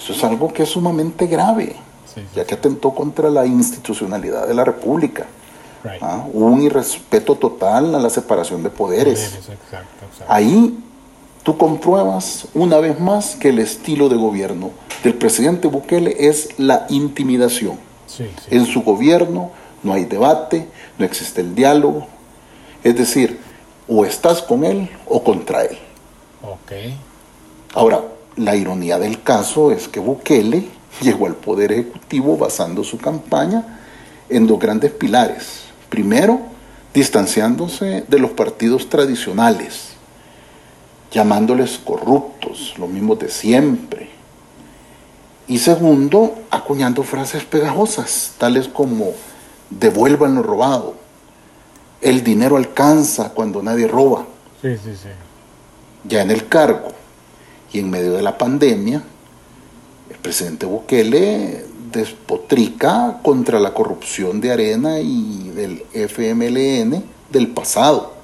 [0.00, 1.74] Eso es algo que es sumamente grave,
[2.34, 5.26] ya que atentó contra la institucionalidad de la República.
[6.00, 6.24] ¿Ah?
[6.32, 9.38] un irrespeto total a la separación de poderes.
[10.28, 10.78] Ahí
[11.42, 14.70] tú compruebas una vez más que el estilo de gobierno
[15.02, 17.78] del presidente Bukele es la intimidación.
[18.50, 19.50] En su gobierno
[19.82, 20.68] no hay debate,
[20.98, 22.06] no existe el diálogo.
[22.82, 23.38] Es decir,
[23.86, 25.78] o estás con él o contra él.
[27.74, 28.02] Ahora,
[28.36, 30.66] la ironía del caso es que Bukele
[31.02, 33.80] llegó al poder ejecutivo basando su campaña
[34.30, 35.63] en dos grandes pilares
[35.94, 36.40] Primero,
[36.92, 39.90] distanciándose de los partidos tradicionales,
[41.12, 44.10] llamándoles corruptos, lo mismo de siempre.
[45.46, 49.12] Y segundo, acuñando frases pegajosas, tales como
[49.70, 50.96] devuelvan lo robado,
[52.00, 54.26] el dinero alcanza cuando nadie roba.
[54.62, 55.10] Sí, sí, sí.
[56.08, 56.88] Ya en el cargo
[57.72, 59.00] y en medio de la pandemia,
[60.10, 68.14] el presidente Bukele despotrica contra la corrupción de Arena y del FMLN del pasado.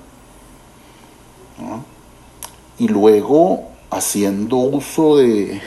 [2.78, 5.61] Y luego, haciendo uso de,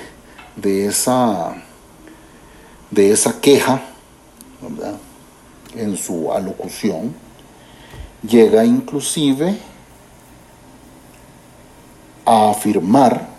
[0.56, 1.56] de, esa,
[2.89, 3.82] de esa queja
[5.76, 7.13] en su alocución,
[8.28, 9.58] llega inclusive
[12.26, 13.33] a afirmar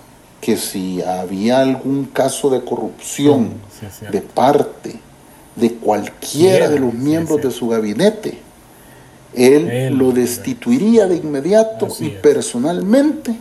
[0.44, 5.00] que si había algún caso de corrupción mm, de parte
[5.57, 8.38] de cualquiera de los miembros de su gabinete,
[9.33, 13.35] él, lo destituiría de inmediato y personalmente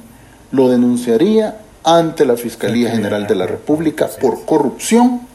[0.51, 5.27] lo denunciaría ante la Fiscalía General de la República por corrupción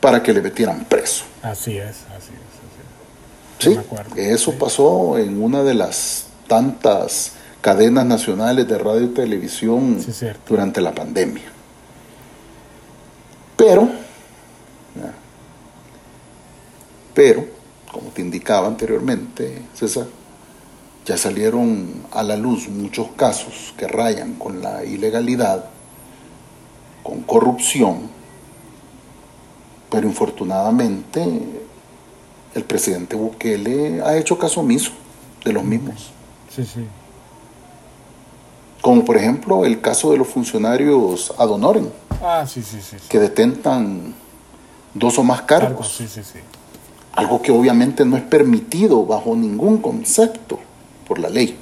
[0.00, 1.24] para que le metieran preso.
[1.42, 3.64] Así es, así es.
[3.64, 3.78] Sí,
[4.16, 7.32] eso pasó en una de las tantas
[7.66, 9.98] cadenas nacionales de radio y televisión
[10.48, 11.42] durante la pandemia.
[13.56, 13.88] Pero,
[17.12, 17.44] pero,
[17.90, 20.06] como te indicaba anteriormente, César,
[21.04, 25.64] ya salieron a la luz muchos casos que rayan con la ilegalidad,
[27.02, 28.08] con corrupción,
[29.90, 31.26] pero infortunadamente
[32.54, 34.92] el presidente Bukele ha hecho caso omiso
[35.44, 36.12] de los mismos.
[36.54, 36.86] Sí, sí
[38.86, 41.88] como por ejemplo el caso de los funcionarios ad honorem,
[42.22, 44.14] ah, sí, sí, sí, que detentan
[44.94, 45.96] dos o más cargos.
[45.96, 46.06] Sí.
[47.10, 50.60] Algo que obviamente no es permitido bajo ningún concepto
[51.08, 51.56] por la ley.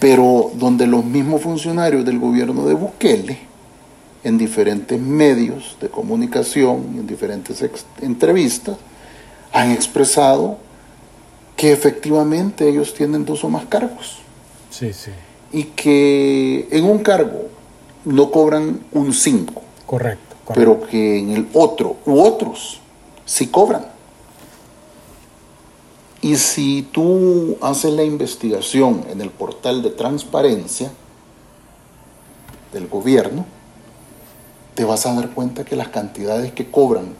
[0.00, 3.38] Pero donde los mismos funcionarios del gobierno de Bukele,
[4.24, 7.64] en diferentes medios de comunicación, en diferentes
[8.00, 8.76] entrevistas,
[9.52, 10.65] han expresado
[11.56, 14.18] que efectivamente ellos tienen dos o más cargos.
[14.70, 15.10] Sí, sí.
[15.52, 17.48] Y que en un cargo
[18.04, 19.62] no cobran un 5.
[19.86, 22.80] Correcto, Pero que en el otro u otros
[23.24, 23.86] sí cobran.
[26.20, 30.90] Y si tú haces la investigación en el portal de transparencia
[32.72, 33.46] del gobierno,
[34.74, 37.14] te vas a dar cuenta que las cantidades que cobran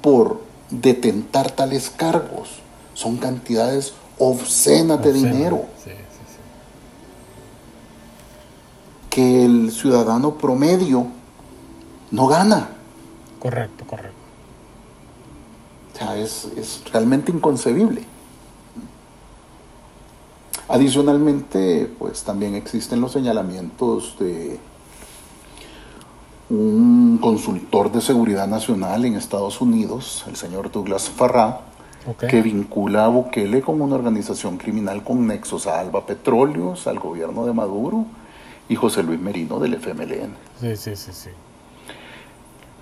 [0.00, 2.60] por detentar tales cargos
[3.00, 5.64] son cantidades obscenas de dinero.
[9.08, 11.06] Que el ciudadano promedio
[12.10, 12.68] no gana.
[13.38, 14.18] Correcto, correcto.
[15.94, 18.04] O sea, es, es realmente inconcebible.
[20.68, 24.60] Adicionalmente, pues también existen los señalamientos de
[26.50, 31.08] un consultor de seguridad nacional en Estados Unidos, el señor Douglas
[32.18, 37.44] Que vincula a Bukele como una organización criminal con nexos a Alba Petróleos, al gobierno
[37.44, 38.06] de Maduro
[38.68, 40.34] y José Luis Merino del FMLN.
[40.60, 41.30] Sí, sí, sí, sí.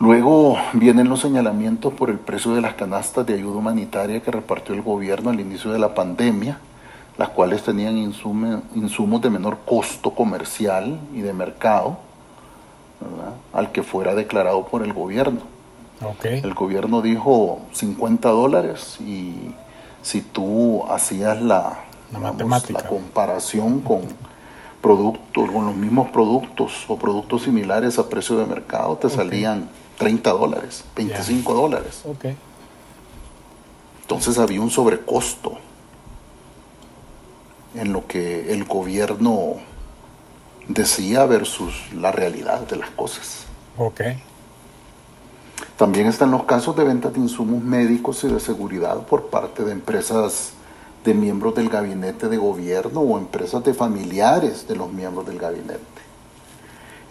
[0.01, 4.75] Luego vienen los señalamientos por el precio de las canastas de ayuda humanitaria que repartió
[4.75, 6.61] el gobierno al inicio de la pandemia,
[7.17, 11.99] las cuales tenían insumos de menor costo comercial y de mercado
[13.53, 15.41] al que fuera declarado por el gobierno.
[16.23, 19.55] El gobierno dijo 50 dólares y
[20.03, 21.81] si tú hacías la,
[22.13, 24.03] la, comparación con
[24.81, 29.69] productos, con los mismos productos o productos similares a precio de mercado, te salían
[29.99, 32.05] 30 dólares, 25 dólares.
[34.03, 35.59] Entonces había un sobrecosto
[37.75, 39.57] en lo que el gobierno
[40.69, 43.47] decía versus la realidad de las cosas.
[43.77, 44.01] Ok.
[45.77, 49.73] También están los casos de ventas de insumos médicos y de seguridad por parte de
[49.73, 50.53] empresas
[51.05, 55.79] de miembros del gabinete de gobierno o empresas de familiares de los miembros del gabinete.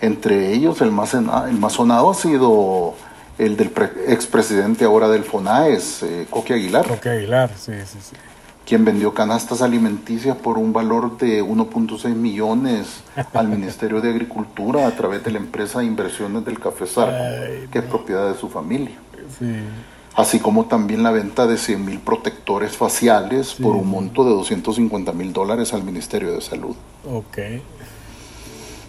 [0.02, 2.94] Entre ellos, el más, el más sonado ha sido
[3.38, 3.72] el del
[4.08, 6.88] expresidente ahora del FONAES, eh, Coque Aguilar.
[6.88, 8.16] Coque Aguilar, sí, sí, sí
[8.68, 13.02] quien vendió canastas alimenticias por un valor de 1.6 millones
[13.34, 17.80] al Ministerio de Agricultura a través de la empresa de inversiones del Café Sarco, que
[17.80, 18.98] es propiedad de su familia.
[20.16, 25.14] Así como también la venta de 100 mil protectores faciales por un monto de 250
[25.14, 26.76] mil dólares al Ministerio de Salud.
[27.10, 27.62] Okay.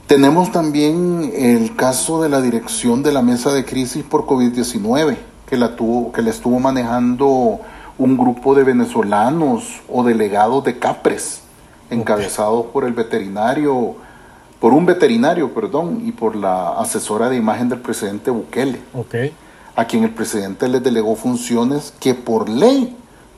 [0.08, 5.16] Tenemos también el caso de la dirección de la mesa de crisis por COVID-19,
[5.46, 7.60] que, la tuvo, que la estuvo manejando
[7.98, 11.42] un grupo de venezolanos o delegados de Capres,
[11.90, 13.96] encabezados por el veterinario,
[14.60, 18.80] por un veterinario, perdón, y por la asesora de imagen del presidente Bukele,
[19.74, 22.96] a quien el presidente le delegó funciones que por ley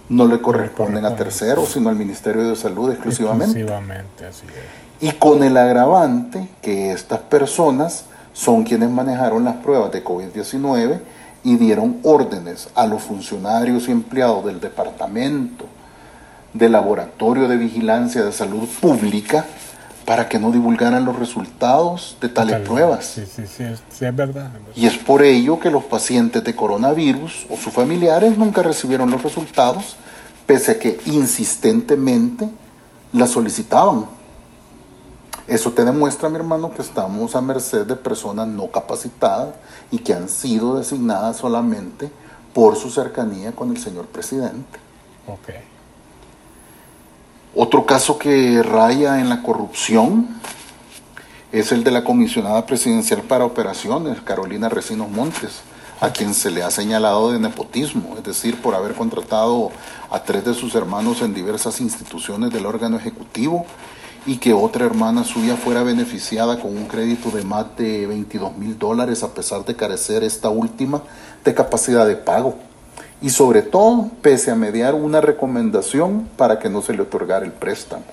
[0.09, 3.61] no le corresponden a terceros, sino al Ministerio de Salud exclusivamente.
[3.61, 5.09] Exclusivamente, así es.
[5.09, 11.01] Y con el agravante que estas personas son quienes manejaron las pruebas de COVID-19
[11.43, 15.67] y dieron órdenes a los funcionarios y empleados del Departamento
[16.53, 19.47] de Laboratorio de Vigilancia de Salud Pública
[20.05, 23.07] para que no divulgaran los resultados de tales pruebas.
[23.07, 24.51] Sí, sí, sí, sí, es verdad.
[24.75, 29.23] Y es por ello que los pacientes de coronavirus o sus familiares nunca recibieron los
[29.23, 29.97] resultados,
[30.47, 32.49] pese a que insistentemente
[33.13, 34.07] la solicitaban.
[35.51, 39.57] Eso te demuestra, mi hermano, que estamos a merced de personas no capacitadas
[39.91, 42.09] y que han sido designadas solamente
[42.55, 44.79] por su cercanía con el señor presidente.
[45.27, 45.57] Okay.
[47.53, 50.29] Otro caso que raya en la corrupción
[51.51, 55.63] es el de la comisionada presidencial para operaciones, Carolina Recinos Montes,
[56.01, 59.73] a quien se le ha señalado de nepotismo, es decir, por haber contratado
[60.13, 63.67] a tres de sus hermanos en diversas instituciones del órgano ejecutivo
[64.27, 68.79] y que otra hermana suya fuera beneficiada con un crédito de más de 22 mil
[68.79, 71.03] dólares a pesar de carecer esta última
[71.45, 72.57] de capacidad de pago.
[73.23, 77.53] Y sobre todo, pese a mediar una recomendación para que no se le otorgara el
[77.53, 78.05] préstamo.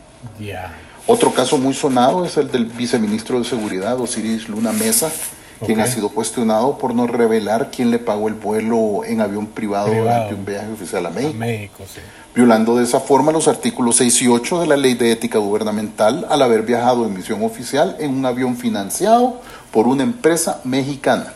[1.06, 5.10] Otro caso muy sonado es el del viceministro de Seguridad, Osiris Luna Mesa,
[5.66, 9.94] quien ha sido cuestionado por no revelar quién le pagó el vuelo en avión privado,
[9.94, 11.34] durante un viaje oficial a México.
[11.38, 12.02] México sí
[12.38, 16.28] violando de esa forma los artículos 6 y 8 de la Ley de Ética Gubernamental
[16.30, 21.34] al haber viajado en misión oficial en un avión financiado por una empresa mexicana.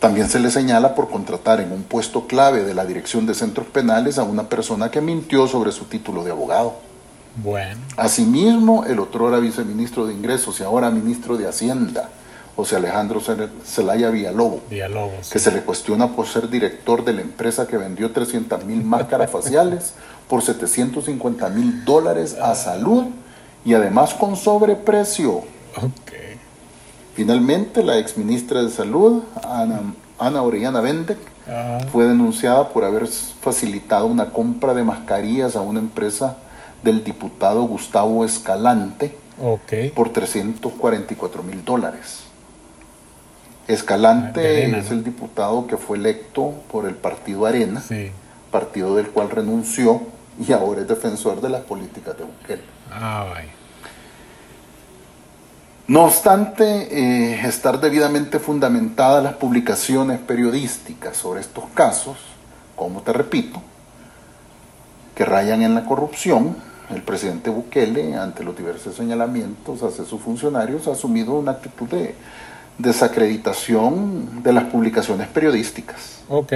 [0.00, 3.68] También se le señala por contratar en un puesto clave de la Dirección de Centros
[3.68, 6.74] Penales a una persona que mintió sobre su título de abogado.
[7.36, 7.80] Bueno.
[7.96, 12.08] Asimismo, el otro era viceministro de Ingresos y ahora ministro de Hacienda,
[12.56, 13.20] José Alejandro
[13.64, 14.62] Zelaya Villalobos,
[15.30, 19.30] que se le cuestiona por ser director de la empresa que vendió 300 mil máscaras
[19.30, 19.92] faciales
[20.26, 23.04] por 750 mil dólares a salud
[23.64, 25.42] y además con sobreprecio.
[27.14, 29.80] Finalmente, la exministra de Salud, Ana,
[30.18, 31.18] Ana Orellana Bendek,
[31.92, 36.36] fue denunciada por haber facilitado una compra de mascarillas a una empresa
[36.82, 39.16] del diputado Gustavo Escalante
[39.94, 42.25] por 344 mil dólares.
[43.68, 47.82] Escalante es el diputado que fue electo por el partido Arena,
[48.50, 50.02] partido del cual renunció
[50.38, 52.62] y ahora es defensor de las políticas de Bukele.
[52.92, 53.26] Ah,
[55.88, 62.16] no obstante, eh, estar debidamente fundamentadas las publicaciones periodísticas sobre estos casos,
[62.74, 63.62] como te repito,
[65.14, 66.56] que rayan en la corrupción,
[66.90, 72.16] el presidente Bukele, ante los diversos señalamientos hacia sus funcionarios, ha asumido una actitud de
[72.78, 76.20] desacreditación de las publicaciones periodísticas.
[76.28, 76.52] Ok.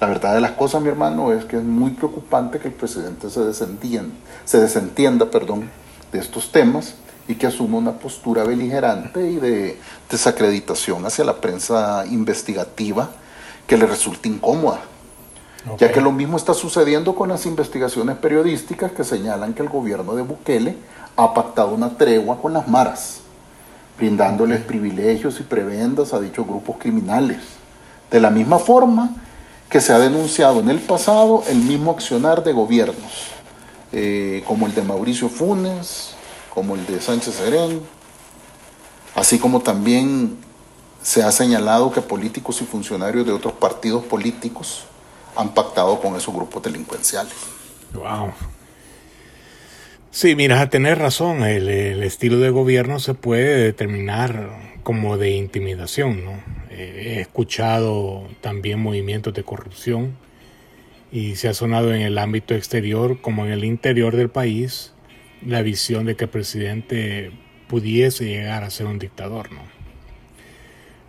[0.00, 3.30] La verdad de las cosas, mi hermano, es que es muy preocupante que el presidente
[3.30, 5.68] se desentienda, se desentienda perdón,
[6.12, 6.94] de estos temas
[7.26, 9.78] y que asuma una postura beligerante y de
[10.08, 13.10] desacreditación hacia la prensa investigativa
[13.66, 14.80] que le resulta incómoda.
[15.78, 20.14] Ya que lo mismo está sucediendo con las investigaciones periodísticas que señalan que el gobierno
[20.14, 20.76] de Bukele
[21.16, 23.20] ha pactado una tregua con las maras
[23.98, 27.38] brindándoles privilegios y prebendas a dichos grupos criminales.
[28.10, 29.10] De la misma forma
[29.68, 33.28] que se ha denunciado en el pasado el mismo accionar de gobiernos,
[33.92, 36.14] eh, como el de Mauricio Funes,
[36.54, 37.80] como el de Sánchez Serén,
[39.14, 40.38] así como también
[41.02, 44.84] se ha señalado que políticos y funcionarios de otros partidos políticos
[45.36, 47.34] han pactado con esos grupos delincuenciales.
[47.92, 48.32] Wow.
[50.10, 51.68] Sí, mira, a tener razón, el,
[52.02, 56.32] estilo de gobierno se puede determinar como de intimidación, ¿no?
[56.70, 60.16] Eh, he escuchado también movimientos de corrupción
[61.12, 64.94] y se ha sonado en el ámbito exterior como en el interior del país
[65.44, 67.30] la visión de que el presidente
[67.68, 69.60] pudiese llegar a ser un dictador, ¿no?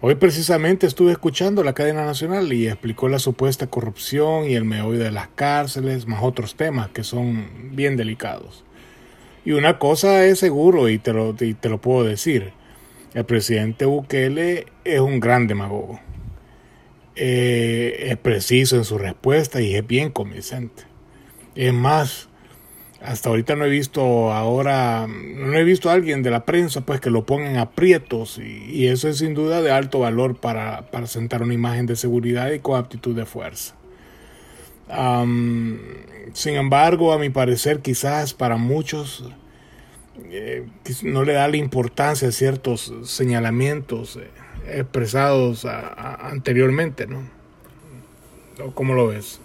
[0.02, 5.00] Hoy precisamente estuve escuchando la cadena nacional y explicó la supuesta corrupción y el meollo
[5.00, 8.66] de las cárceles, más otros temas que son bien delicados.
[9.46, 12.52] Y una cosa es seguro y te lo, te lo puedo decir,
[13.14, 16.00] el presidente Bukele es un gran demagogo.
[17.16, 20.84] Eh, es preciso en su respuesta y es bien convincente.
[21.56, 22.30] Es más,
[23.02, 27.02] hasta ahorita no he visto ahora, no he visto a alguien de la prensa pues
[27.02, 31.42] que lo pongan aprietos y, eso es sin duda de alto valor para, para, sentar
[31.42, 33.76] una imagen de seguridad y con aptitud de fuerza.
[34.90, 39.24] Sin embargo, a mi parecer, quizás para muchos
[40.26, 40.68] eh,
[41.04, 44.30] no le da la importancia a ciertos señalamientos eh,
[44.68, 47.22] expresados anteriormente, ¿no?
[48.74, 49.40] ¿Cómo lo ves?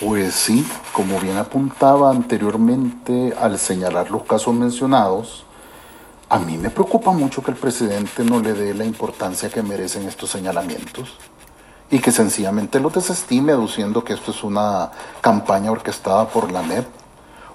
[0.00, 5.46] Pues sí, como bien apuntaba anteriormente al señalar los casos mencionados,
[6.28, 10.08] a mí me preocupa mucho que el presidente no le dé la importancia que merecen
[10.08, 11.16] estos señalamientos
[11.92, 14.90] y que sencillamente los desestime aduciendo que esto es una
[15.20, 16.86] campaña orquestada por la NEP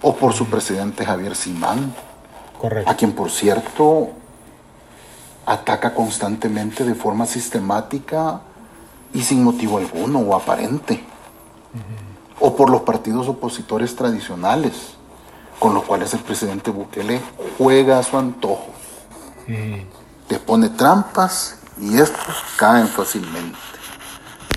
[0.04, 1.96] o por su presidente Javier Simán,
[2.62, 2.90] Correcto.
[2.90, 4.10] a quien por cierto
[5.44, 8.42] ataca constantemente de forma sistemática
[9.12, 11.04] y sin motivo alguno o aparente
[12.40, 14.94] o por los partidos opositores tradicionales,
[15.58, 17.20] con los cuales el presidente Bukele
[17.58, 18.68] juega a su antojo.
[19.48, 20.30] Mm.
[20.30, 23.58] Les pone trampas y estos caen fácilmente.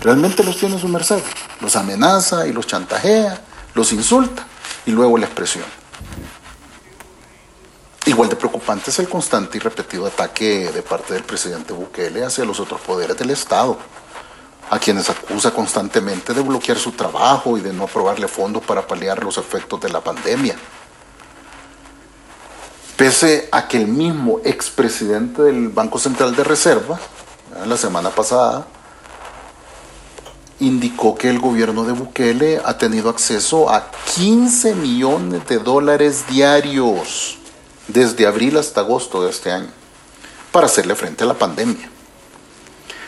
[0.00, 1.22] Realmente los tiene su merced.
[1.60, 3.40] Los amenaza y los chantajea,
[3.74, 4.46] los insulta
[4.86, 5.66] y luego la expresión.
[8.06, 12.44] Igual de preocupante es el constante y repetido ataque de parte del presidente Bukele hacia
[12.44, 13.78] los otros poderes del Estado
[14.70, 19.22] a quienes acusa constantemente de bloquear su trabajo y de no aprobarle fondos para paliar
[19.22, 20.54] los efectos de la pandemia.
[22.96, 27.00] Pese a que el mismo expresidente del Banco Central de Reserva,
[27.66, 28.66] la semana pasada,
[30.60, 37.38] indicó que el gobierno de Bukele ha tenido acceso a 15 millones de dólares diarios
[37.88, 39.70] desde abril hasta agosto de este año
[40.52, 41.90] para hacerle frente a la pandemia.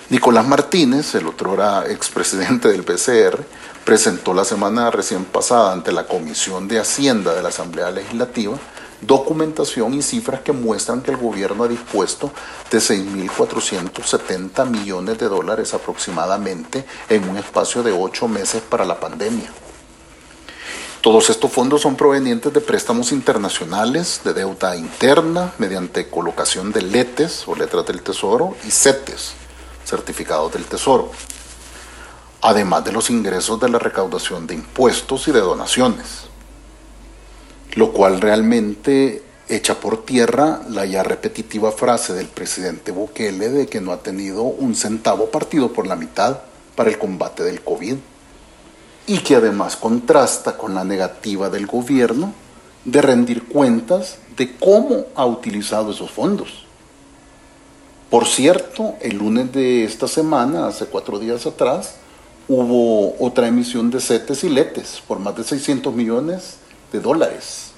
[0.08, 3.44] Nicolás Martínez, el otro expresidente del PCR,
[3.84, 8.58] presentó la semana recién pasada ante la Comisión de Hacienda de la Asamblea Legislativa
[9.02, 12.30] documentación y cifras que muestran que el gobierno ha dispuesto
[12.70, 19.50] de 6.470 millones de dólares aproximadamente en un espacio de ocho meses para la pandemia.
[21.02, 27.42] Todos estos fondos son provenientes de préstamos internacionales, de deuda interna, mediante colocación de letes
[27.46, 29.42] o letras del tesoro y CETES
[29.84, 31.10] certificados del Tesoro,
[32.40, 36.31] además de los ingresos de la recaudación de impuestos y de donaciones,
[37.74, 43.80] lo cual realmente echa por tierra la ya repetitiva frase del presidente Bukele de que
[43.80, 46.38] no ha tenido un centavo partido por la mitad
[46.74, 47.96] para el combate del COVID
[49.06, 52.32] y que además contrasta con la negativa del gobierno
[52.84, 56.64] de rendir cuentas de cómo ha utilizado esos fondos.
[58.10, 61.94] Por cierto, el lunes de esta semana, hace cuatro días atrás,
[62.48, 66.56] hubo otra emisión de CETES y LETES por más de 600 millones
[66.92, 67.72] de dólares,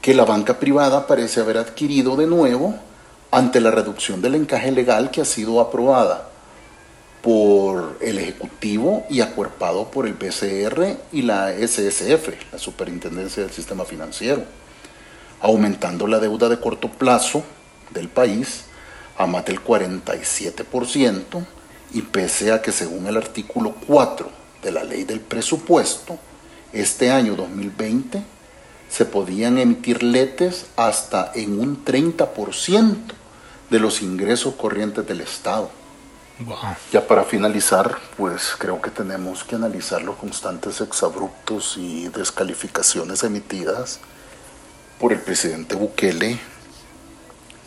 [0.00, 2.74] que la banca privada parece haber adquirido de nuevo
[3.30, 6.28] ante la reducción del encaje legal que ha sido aprobada
[7.22, 13.84] por el Ejecutivo y acuerpado por el BCR y la SSF, la Superintendencia del Sistema
[13.84, 14.44] Financiero,
[15.40, 17.42] aumentando la deuda de corto plazo
[17.90, 18.64] del país
[19.16, 21.44] a más del 47%
[21.92, 24.30] y pese a que según el artículo 4
[24.62, 26.18] de la ley del presupuesto,
[26.72, 28.22] este año 2020
[28.90, 32.96] se podían emitir letes hasta en un 30%
[33.70, 35.70] de los ingresos corrientes del Estado.
[36.92, 43.98] Ya para finalizar, pues creo que tenemos que analizar los constantes exabruptos y descalificaciones emitidas
[45.00, 46.38] por el presidente Bukele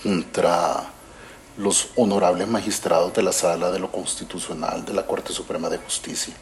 [0.02, 0.89] contra
[1.58, 6.34] los honorables magistrados de la Sala de lo Constitucional de la Corte Suprema de Justicia.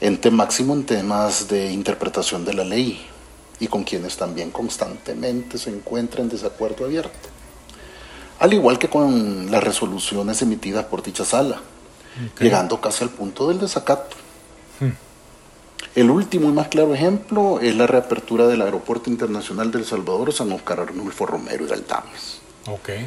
[0.00, 3.06] Ente máximo en temas de interpretación de la ley
[3.60, 7.28] y con quienes también constantemente se encuentra en desacuerdo abierto.
[8.40, 11.60] Al igual que con las resoluciones emitidas por dicha sala,
[12.38, 14.16] llegando casi al punto del desacato.
[15.94, 20.50] El último y más claro ejemplo es la reapertura del Aeropuerto Internacional del Salvador San
[20.50, 22.40] Oscar Arnulfo Romero y Galdames.
[22.66, 23.06] Okay.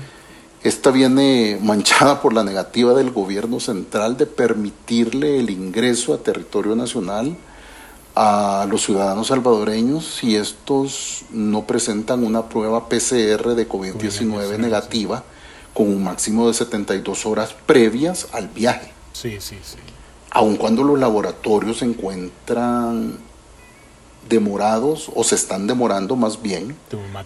[0.68, 6.76] Esta viene manchada por la negativa del gobierno central de permitirle el ingreso a territorio
[6.76, 7.38] nacional
[8.16, 15.24] a los ciudadanos salvadoreños si estos no presentan una prueba PCR de COVID-19 negativa
[15.74, 18.92] con un máximo de 72 horas previas al viaje.
[19.14, 19.78] Sí, sí, sí
[20.32, 23.18] aun cuando los laboratorios se encuentran
[24.30, 26.76] demorados o se están demorando más bien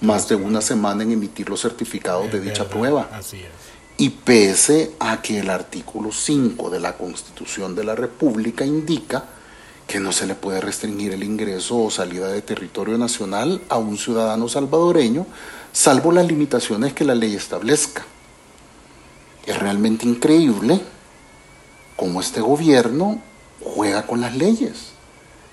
[0.01, 3.09] más de una semana en emitir los certificados de dicha prueba.
[3.97, 9.25] Y pese a que el artículo 5 de la Constitución de la República indica
[9.87, 13.97] que no se le puede restringir el ingreso o salida de territorio nacional a un
[13.97, 15.27] ciudadano salvadoreño,
[15.73, 18.05] salvo las limitaciones que la ley establezca.
[19.45, 20.81] Es realmente increíble
[21.97, 23.21] cómo este gobierno
[23.61, 24.90] juega con las leyes,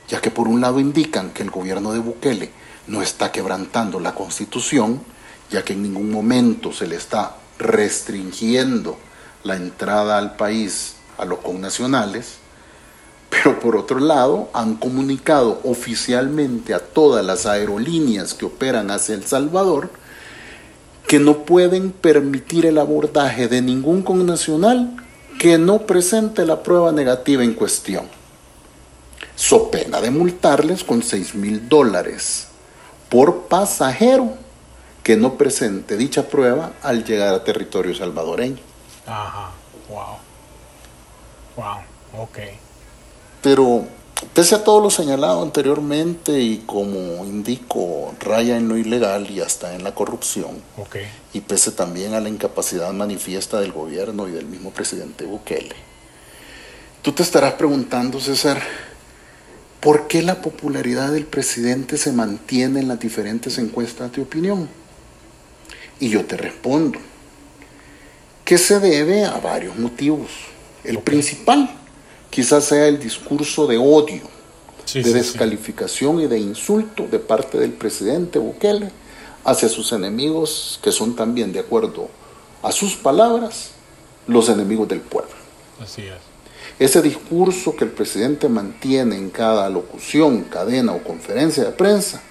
[0.08, 2.50] ya que por un lado indican que el gobierno de Bukele
[2.86, 5.00] no está quebrantando la constitución,
[5.50, 8.98] ya que en ningún momento se le está restringiendo
[9.44, 12.38] la entrada al país a los connacionales,
[13.30, 19.24] pero por otro lado han comunicado oficialmente a todas las aerolíneas que operan hacia El
[19.24, 19.90] Salvador
[21.06, 24.94] que no pueden permitir el abordaje de ningún connacional
[25.38, 28.06] que no presente la prueba negativa en cuestión,
[29.38, 32.48] so pena de multarles con 6 mil dólares
[33.08, 34.34] por pasajero
[35.04, 38.58] que no presente dicha prueba al llegar a territorio salvadoreño.
[39.06, 39.50] Ajá,
[39.88, 40.18] wow.
[41.56, 42.38] Wow, ok.
[43.40, 43.86] Pero
[44.34, 49.76] Pese a todo lo señalado anteriormente y como indico, raya en lo ilegal y hasta
[49.76, 50.60] en la corrupción,
[51.32, 55.76] y pese también a la incapacidad manifiesta del gobierno y del mismo presidente Bukele,
[57.00, 58.60] tú te estarás preguntando, César,
[59.80, 64.68] ¿por qué la popularidad del presidente se mantiene en las diferentes encuestas de opinión?
[66.00, 66.98] Y yo te respondo,
[68.44, 70.30] que se debe a varios motivos.
[70.84, 71.70] El principal
[72.30, 74.22] quizás sea el discurso de odio,
[74.94, 78.90] de descalificación y de insulto de parte del presidente Bukele
[79.44, 82.08] hacia sus enemigos, que son también, de acuerdo
[82.62, 83.72] a sus palabras,
[84.26, 85.32] los enemigos del pueblo.
[85.80, 86.27] Así es.
[86.78, 92.22] Ese discurso que el presidente mantiene en cada locución, cadena o conferencia de prensa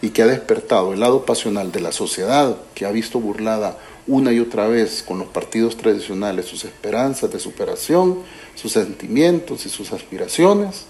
[0.00, 4.32] y que ha despertado el lado pasional de la sociedad, que ha visto burlada una
[4.32, 8.20] y otra vez con los partidos tradicionales sus esperanzas de superación,
[8.54, 10.84] sus sentimientos y sus aspiraciones,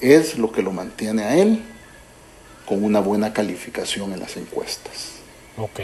[0.00, 1.62] es lo que lo mantiene a él
[2.66, 5.12] con una buena calificación en las encuestas.
[5.56, 5.80] Ok.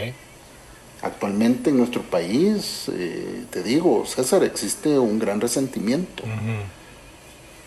[1.03, 6.23] Actualmente en nuestro país, eh, te digo, César, existe un gran resentimiento,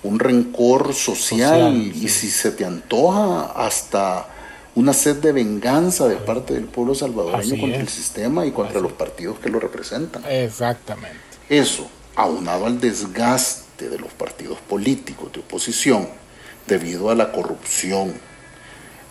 [0.02, 4.26] un rencor social, y si se te antoja hasta
[4.74, 8.92] una sed de venganza de parte del pueblo salvadoreño contra el sistema y contra los
[8.92, 10.22] partidos que lo representan.
[10.26, 11.18] Exactamente.
[11.50, 16.08] Eso, aunado al desgaste de los partidos políticos de oposición
[16.66, 18.14] debido a la corrupción,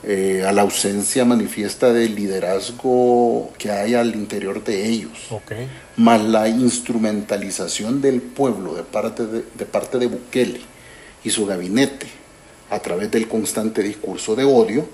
[0.03, 5.29] eh, a la ausencia manifiesta de liderazgo que hay al interior de ellos,
[5.97, 10.61] más la instrumentalización del pueblo de parte de, de parte de Bukele
[11.23, 12.07] y su gabinete
[12.69, 14.87] a través del constante discurso de odio,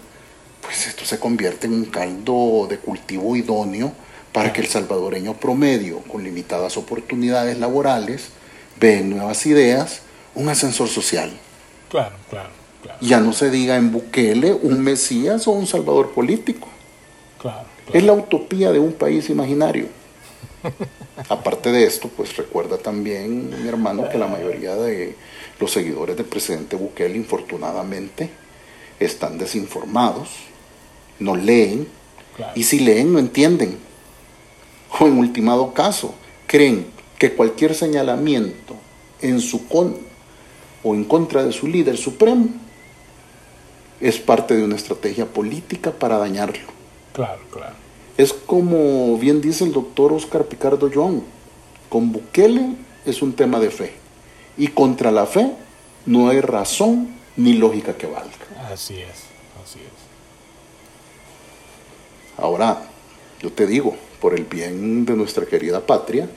[0.62, 3.94] pues esto se convierte en un caldo de cultivo idóneo
[4.32, 8.30] para que el salvadoreño promedio, con limitadas oportunidades laborales,
[8.80, 10.02] ve en nuevas ideas
[10.36, 11.32] un ascensor social.
[11.90, 12.50] Claro, claro,
[12.82, 12.98] claro.
[13.02, 16.68] Ya no se diga en Bukele un Mesías o un salvador político.
[17.40, 19.88] Claro, Es la utopía de un país imaginario.
[21.30, 25.16] Aparte de esto, pues recuerda también, mi hermano, que la mayoría de
[25.60, 28.30] los seguidores del presidente Bukele, infortunadamente,
[29.00, 30.30] están desinformados
[31.22, 31.88] no leen,
[32.56, 33.78] y si leen no entienden.
[35.00, 36.14] O en ultimado caso,
[36.48, 38.76] creen que cualquier señalamiento
[39.22, 39.96] en su con
[40.84, 42.50] o en contra de su líder supremo
[44.02, 46.68] es parte de una estrategia política para dañarlo.
[47.14, 47.76] Claro, claro.
[48.18, 51.24] Es como bien dice el doctor Oscar Picardo John,
[51.90, 52.76] con Bukele
[53.06, 53.94] es un tema de fe
[54.58, 55.52] y contra la fe
[56.06, 58.32] no hay razón ni lógica que valga.
[58.72, 59.26] Así es,
[59.64, 60.02] así es.
[62.38, 62.82] Ahora,
[63.42, 66.30] yo te digo, por el bien de nuestra querida patria,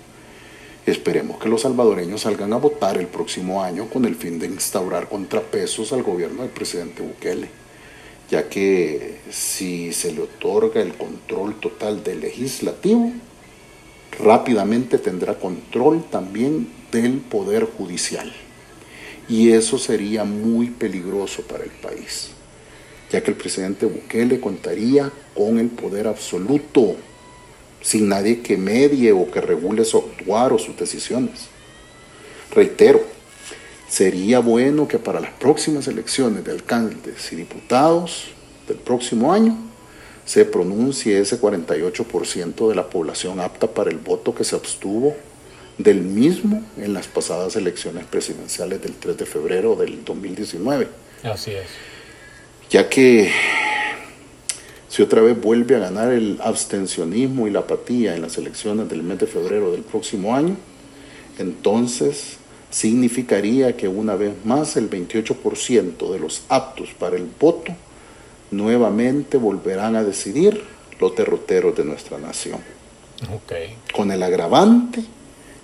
[0.86, 5.08] esperemos que los salvadoreños salgan a votar el próximo año con el fin de instaurar
[5.08, 7.48] contrapesos al gobierno del presidente Bukele,
[8.30, 13.12] ya que si se le otorga el control total del legislativo,
[14.18, 18.32] rápidamente tendrá control también del poder judicial.
[19.28, 22.28] Y eso sería muy peligroso para el país,
[23.10, 26.96] ya que el presidente Bukele contaría con el poder absoluto,
[27.84, 31.48] sin nadie que medie o que regule su actuar o sus decisiones.
[32.50, 33.04] Reitero,
[33.88, 38.24] sería bueno que para las próximas elecciones de alcaldes y diputados
[38.66, 39.56] del próximo año
[40.24, 45.14] se pronuncie ese 48% de la población apta para el voto que se abstuvo
[45.76, 50.88] del mismo en las pasadas elecciones presidenciales del 3 de febrero del 2019.
[51.22, 51.66] Así es.
[52.70, 53.30] Ya que
[54.94, 59.02] si otra vez vuelve a ganar el abstencionismo y la apatía en las elecciones del
[59.02, 60.56] mes de febrero del próximo año,
[61.36, 62.36] entonces
[62.70, 67.74] significaría que una vez más el 28% de los aptos para el voto
[68.52, 70.62] nuevamente volverán a decidir
[71.00, 72.60] los derroteros de nuestra nación.
[73.42, 73.74] Okay.
[73.92, 75.02] Con el agravante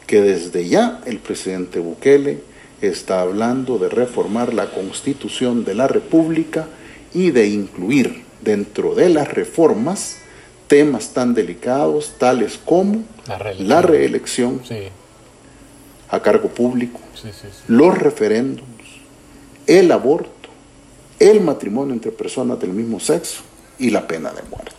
[0.08, 2.40] que desde ya el presidente Bukele
[2.82, 6.66] está hablando de reformar la constitución de la República
[7.14, 10.18] y de incluir dentro de las reformas
[10.66, 13.02] temas tan delicados tales como
[13.58, 14.60] la reelección,
[16.08, 17.00] a cargo público,
[17.68, 18.68] los referéndums,
[19.66, 20.48] el aborto,
[21.18, 23.42] el matrimonio entre personas del mismo sexo
[23.78, 24.72] y la pena de muerte.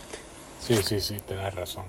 [0.60, 1.84] Sí, sí, sí, tenés razón.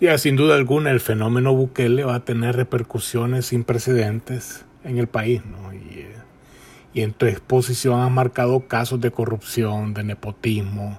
[0.00, 5.08] Ya, sin duda alguna, el fenómeno Bukele va a tener repercusiones sin precedentes en el
[5.08, 5.72] país, ¿no?
[5.72, 5.87] Y,
[6.94, 10.98] y en tu exposición has marcado casos de corrupción, de nepotismo,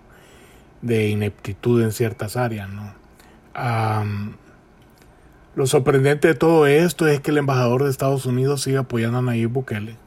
[0.82, 2.98] de ineptitud en ciertas áreas, ¿no?
[5.56, 9.22] lo sorprendente de todo esto es que el embajador de Estados Unidos sigue apoyando a
[9.22, 9.98] Nayib Bukele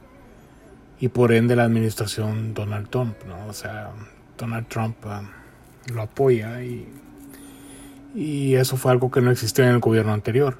[0.99, 3.45] y por ende la administración Donald Trump, ¿no?
[3.47, 3.91] O sea,
[4.39, 4.95] Donald Trump
[5.93, 6.87] lo apoya y
[8.15, 10.57] y eso fue algo que no existía en el gobierno anterior.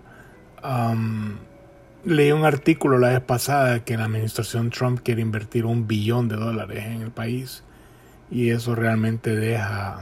[2.06, 6.36] Leí un artículo la vez pasada que la administración Trump quiere invertir un billón de
[6.36, 7.64] dólares en el país
[8.30, 10.02] y eso realmente deja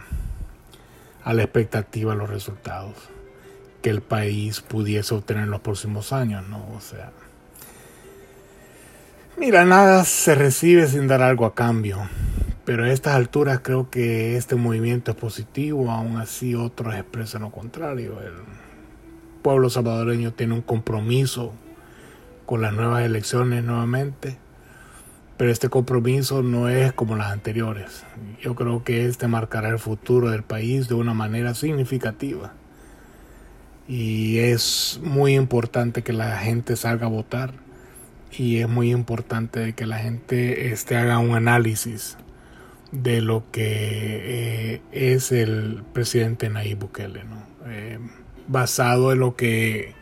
[1.23, 2.95] a la expectativa los resultados
[3.81, 6.65] que el país pudiese obtener en los próximos años, ¿no?
[6.75, 7.11] O sea,
[9.37, 11.99] mira, nada se recibe sin dar algo a cambio.
[12.63, 17.49] Pero a estas alturas creo que este movimiento es positivo, aún así otros expresan lo
[17.49, 18.19] contrario.
[18.21, 18.33] El
[19.41, 21.53] pueblo salvadoreño tiene un compromiso
[22.51, 24.35] con las nuevas elecciones nuevamente,
[25.37, 28.03] pero este compromiso no es como las anteriores.
[28.41, 32.51] Yo creo que este marcará el futuro del país de una manera significativa.
[33.87, 37.53] Y es muy importante que la gente salga a votar
[38.37, 42.17] y es muy importante que la gente este, haga un análisis
[42.91, 47.45] de lo que eh, es el presidente Nayib Bukele, ¿no?
[47.67, 47.97] Eh,
[48.49, 50.00] basado en lo que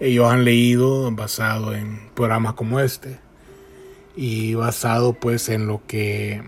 [0.00, 3.18] ellos han leído, basado en programas como este
[4.16, 6.42] y basado pues en lo que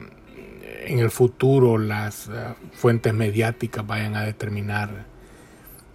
[0.87, 5.07] en el futuro las uh, fuentes mediáticas vayan a determinar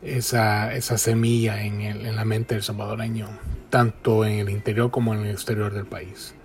[0.03, 3.27] esa, esa semilla en, el, en la mente del salvadoreño,
[3.69, 6.35] tanto en el interior como en el exterior del país.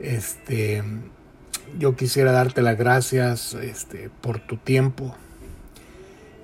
[0.00, 0.82] Este,
[1.78, 5.14] yo quisiera darte las gracias este, por tu tiempo.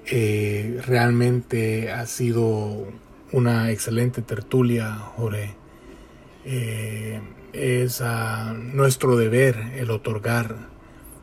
[0.06, 2.86] Eh, realmente ha sido
[3.32, 5.54] una excelente tertulia, Jorge.
[6.44, 7.20] Eh,
[7.52, 8.02] es
[8.54, 10.56] nuestro deber el otorgar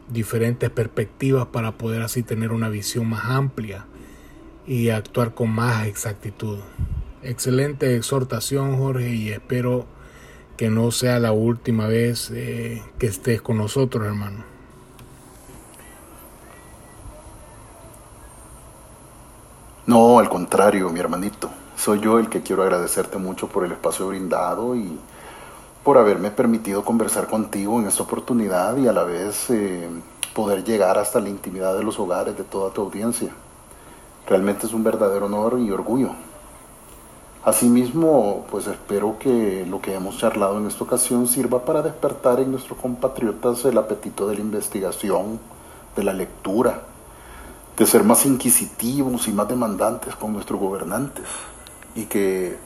[0.09, 3.85] diferentes perspectivas para poder así tener una visión más amplia
[4.67, 6.59] y actuar con más exactitud.
[7.21, 9.85] Excelente exhortación, Jorge, y espero
[10.57, 14.43] que no sea la última vez eh, que estés con nosotros, hermano.
[19.87, 21.49] No, al contrario, mi hermanito.
[21.77, 24.97] Soy yo el que quiero agradecerte mucho por el espacio brindado y
[25.83, 29.87] por haberme permitido conversar contigo en esta oportunidad y a la vez eh,
[30.33, 33.29] poder llegar hasta la intimidad de los hogares de toda tu audiencia.
[34.27, 36.11] Realmente es un verdadero honor y orgullo
[37.45, 42.49] Asimismo, pues espero que lo que hemos charlado en esta ocasión sirva para despertar en
[42.49, 45.39] nuestros compatriotas el apetito de la investigación,
[45.95, 46.81] de la lectura,
[47.77, 51.25] de ser más inquisitivos y más demandantes con nuestros gobernantes
[51.95, 52.57] y que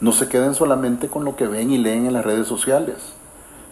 [0.00, 2.96] no se queden solamente con lo que ven y leen en las redes sociales,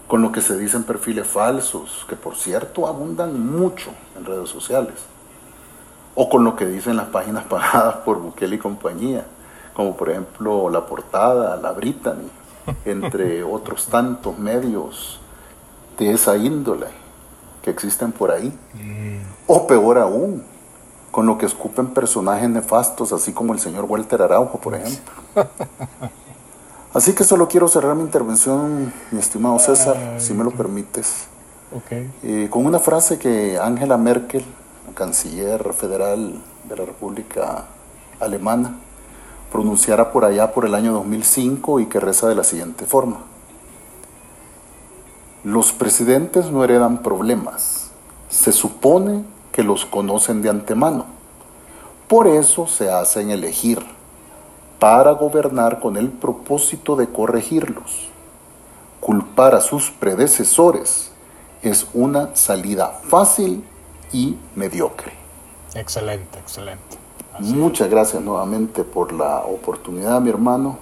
[0.07, 4.95] con lo que se dicen perfiles falsos, que por cierto abundan mucho en redes sociales,
[6.15, 9.27] o con lo que dicen las páginas pagadas por Bukele y compañía
[9.77, 12.29] como por ejemplo La Portada, La Brittany,
[12.87, 15.21] entre otros tantos medios
[15.99, 16.87] de esa índole
[17.63, 18.59] que existen por ahí.
[18.73, 19.21] Mm.
[19.47, 20.43] O peor aún,
[21.17, 25.15] con lo que escupen personajes nefastos, así como el señor Walter Araujo, por ejemplo.
[26.93, 31.25] Así que solo quiero cerrar mi intervención, mi estimado César, si me lo permites,
[32.23, 34.45] eh, con una frase que Angela Merkel,
[34.95, 36.35] canciller federal
[36.69, 37.65] de la República
[38.21, 38.77] Alemana,
[39.51, 43.21] pronunciara por allá por el año 2005 y que reza de la siguiente forma.
[45.45, 47.91] Los presidentes no heredan problemas,
[48.29, 49.25] se supone
[49.57, 51.07] que los conocen de antemano.
[52.09, 53.83] Por eso se hacen elegir
[54.79, 58.11] para gobernar con el propósito de corregirlos.
[59.01, 61.11] Culpar a sus predecesores
[61.63, 63.65] es una salida fácil
[64.13, 65.15] y mediocre.
[65.75, 66.99] Excelente, excelente.
[67.39, 70.77] Muchas gracias nuevamente por la oportunidad, mi hermano,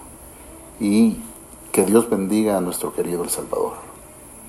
[0.81, 1.19] y
[1.71, 3.75] que Dios bendiga a nuestro querido El Salvador.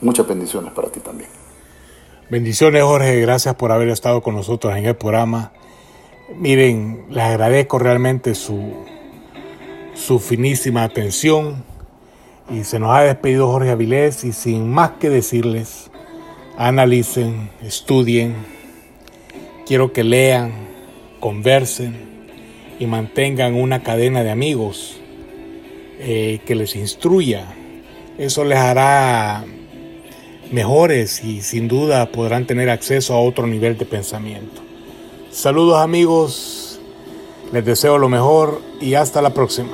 [0.02, 1.30] Muchas bendiciones para ti también.
[2.28, 3.22] Bendiciones, Jorge.
[3.22, 5.52] Gracias por haber estado con nosotros en el programa.
[6.36, 8.74] Miren, les agradezco realmente su,
[9.94, 11.64] su finísima atención.
[12.50, 15.92] Y se nos ha despedido Jorge Avilés y sin más que decirles,
[16.58, 18.34] analicen, estudien,
[19.68, 20.52] quiero que lean,
[21.20, 22.26] conversen
[22.80, 25.00] y mantengan una cadena de amigos
[26.00, 27.46] eh, que les instruya.
[28.18, 29.46] Eso les hará
[30.52, 34.62] mejores y sin duda podrán tener acceso a otro nivel de pensamiento.
[35.32, 36.80] Saludos amigos,
[37.52, 39.74] les deseo lo mejor y hasta la próxima.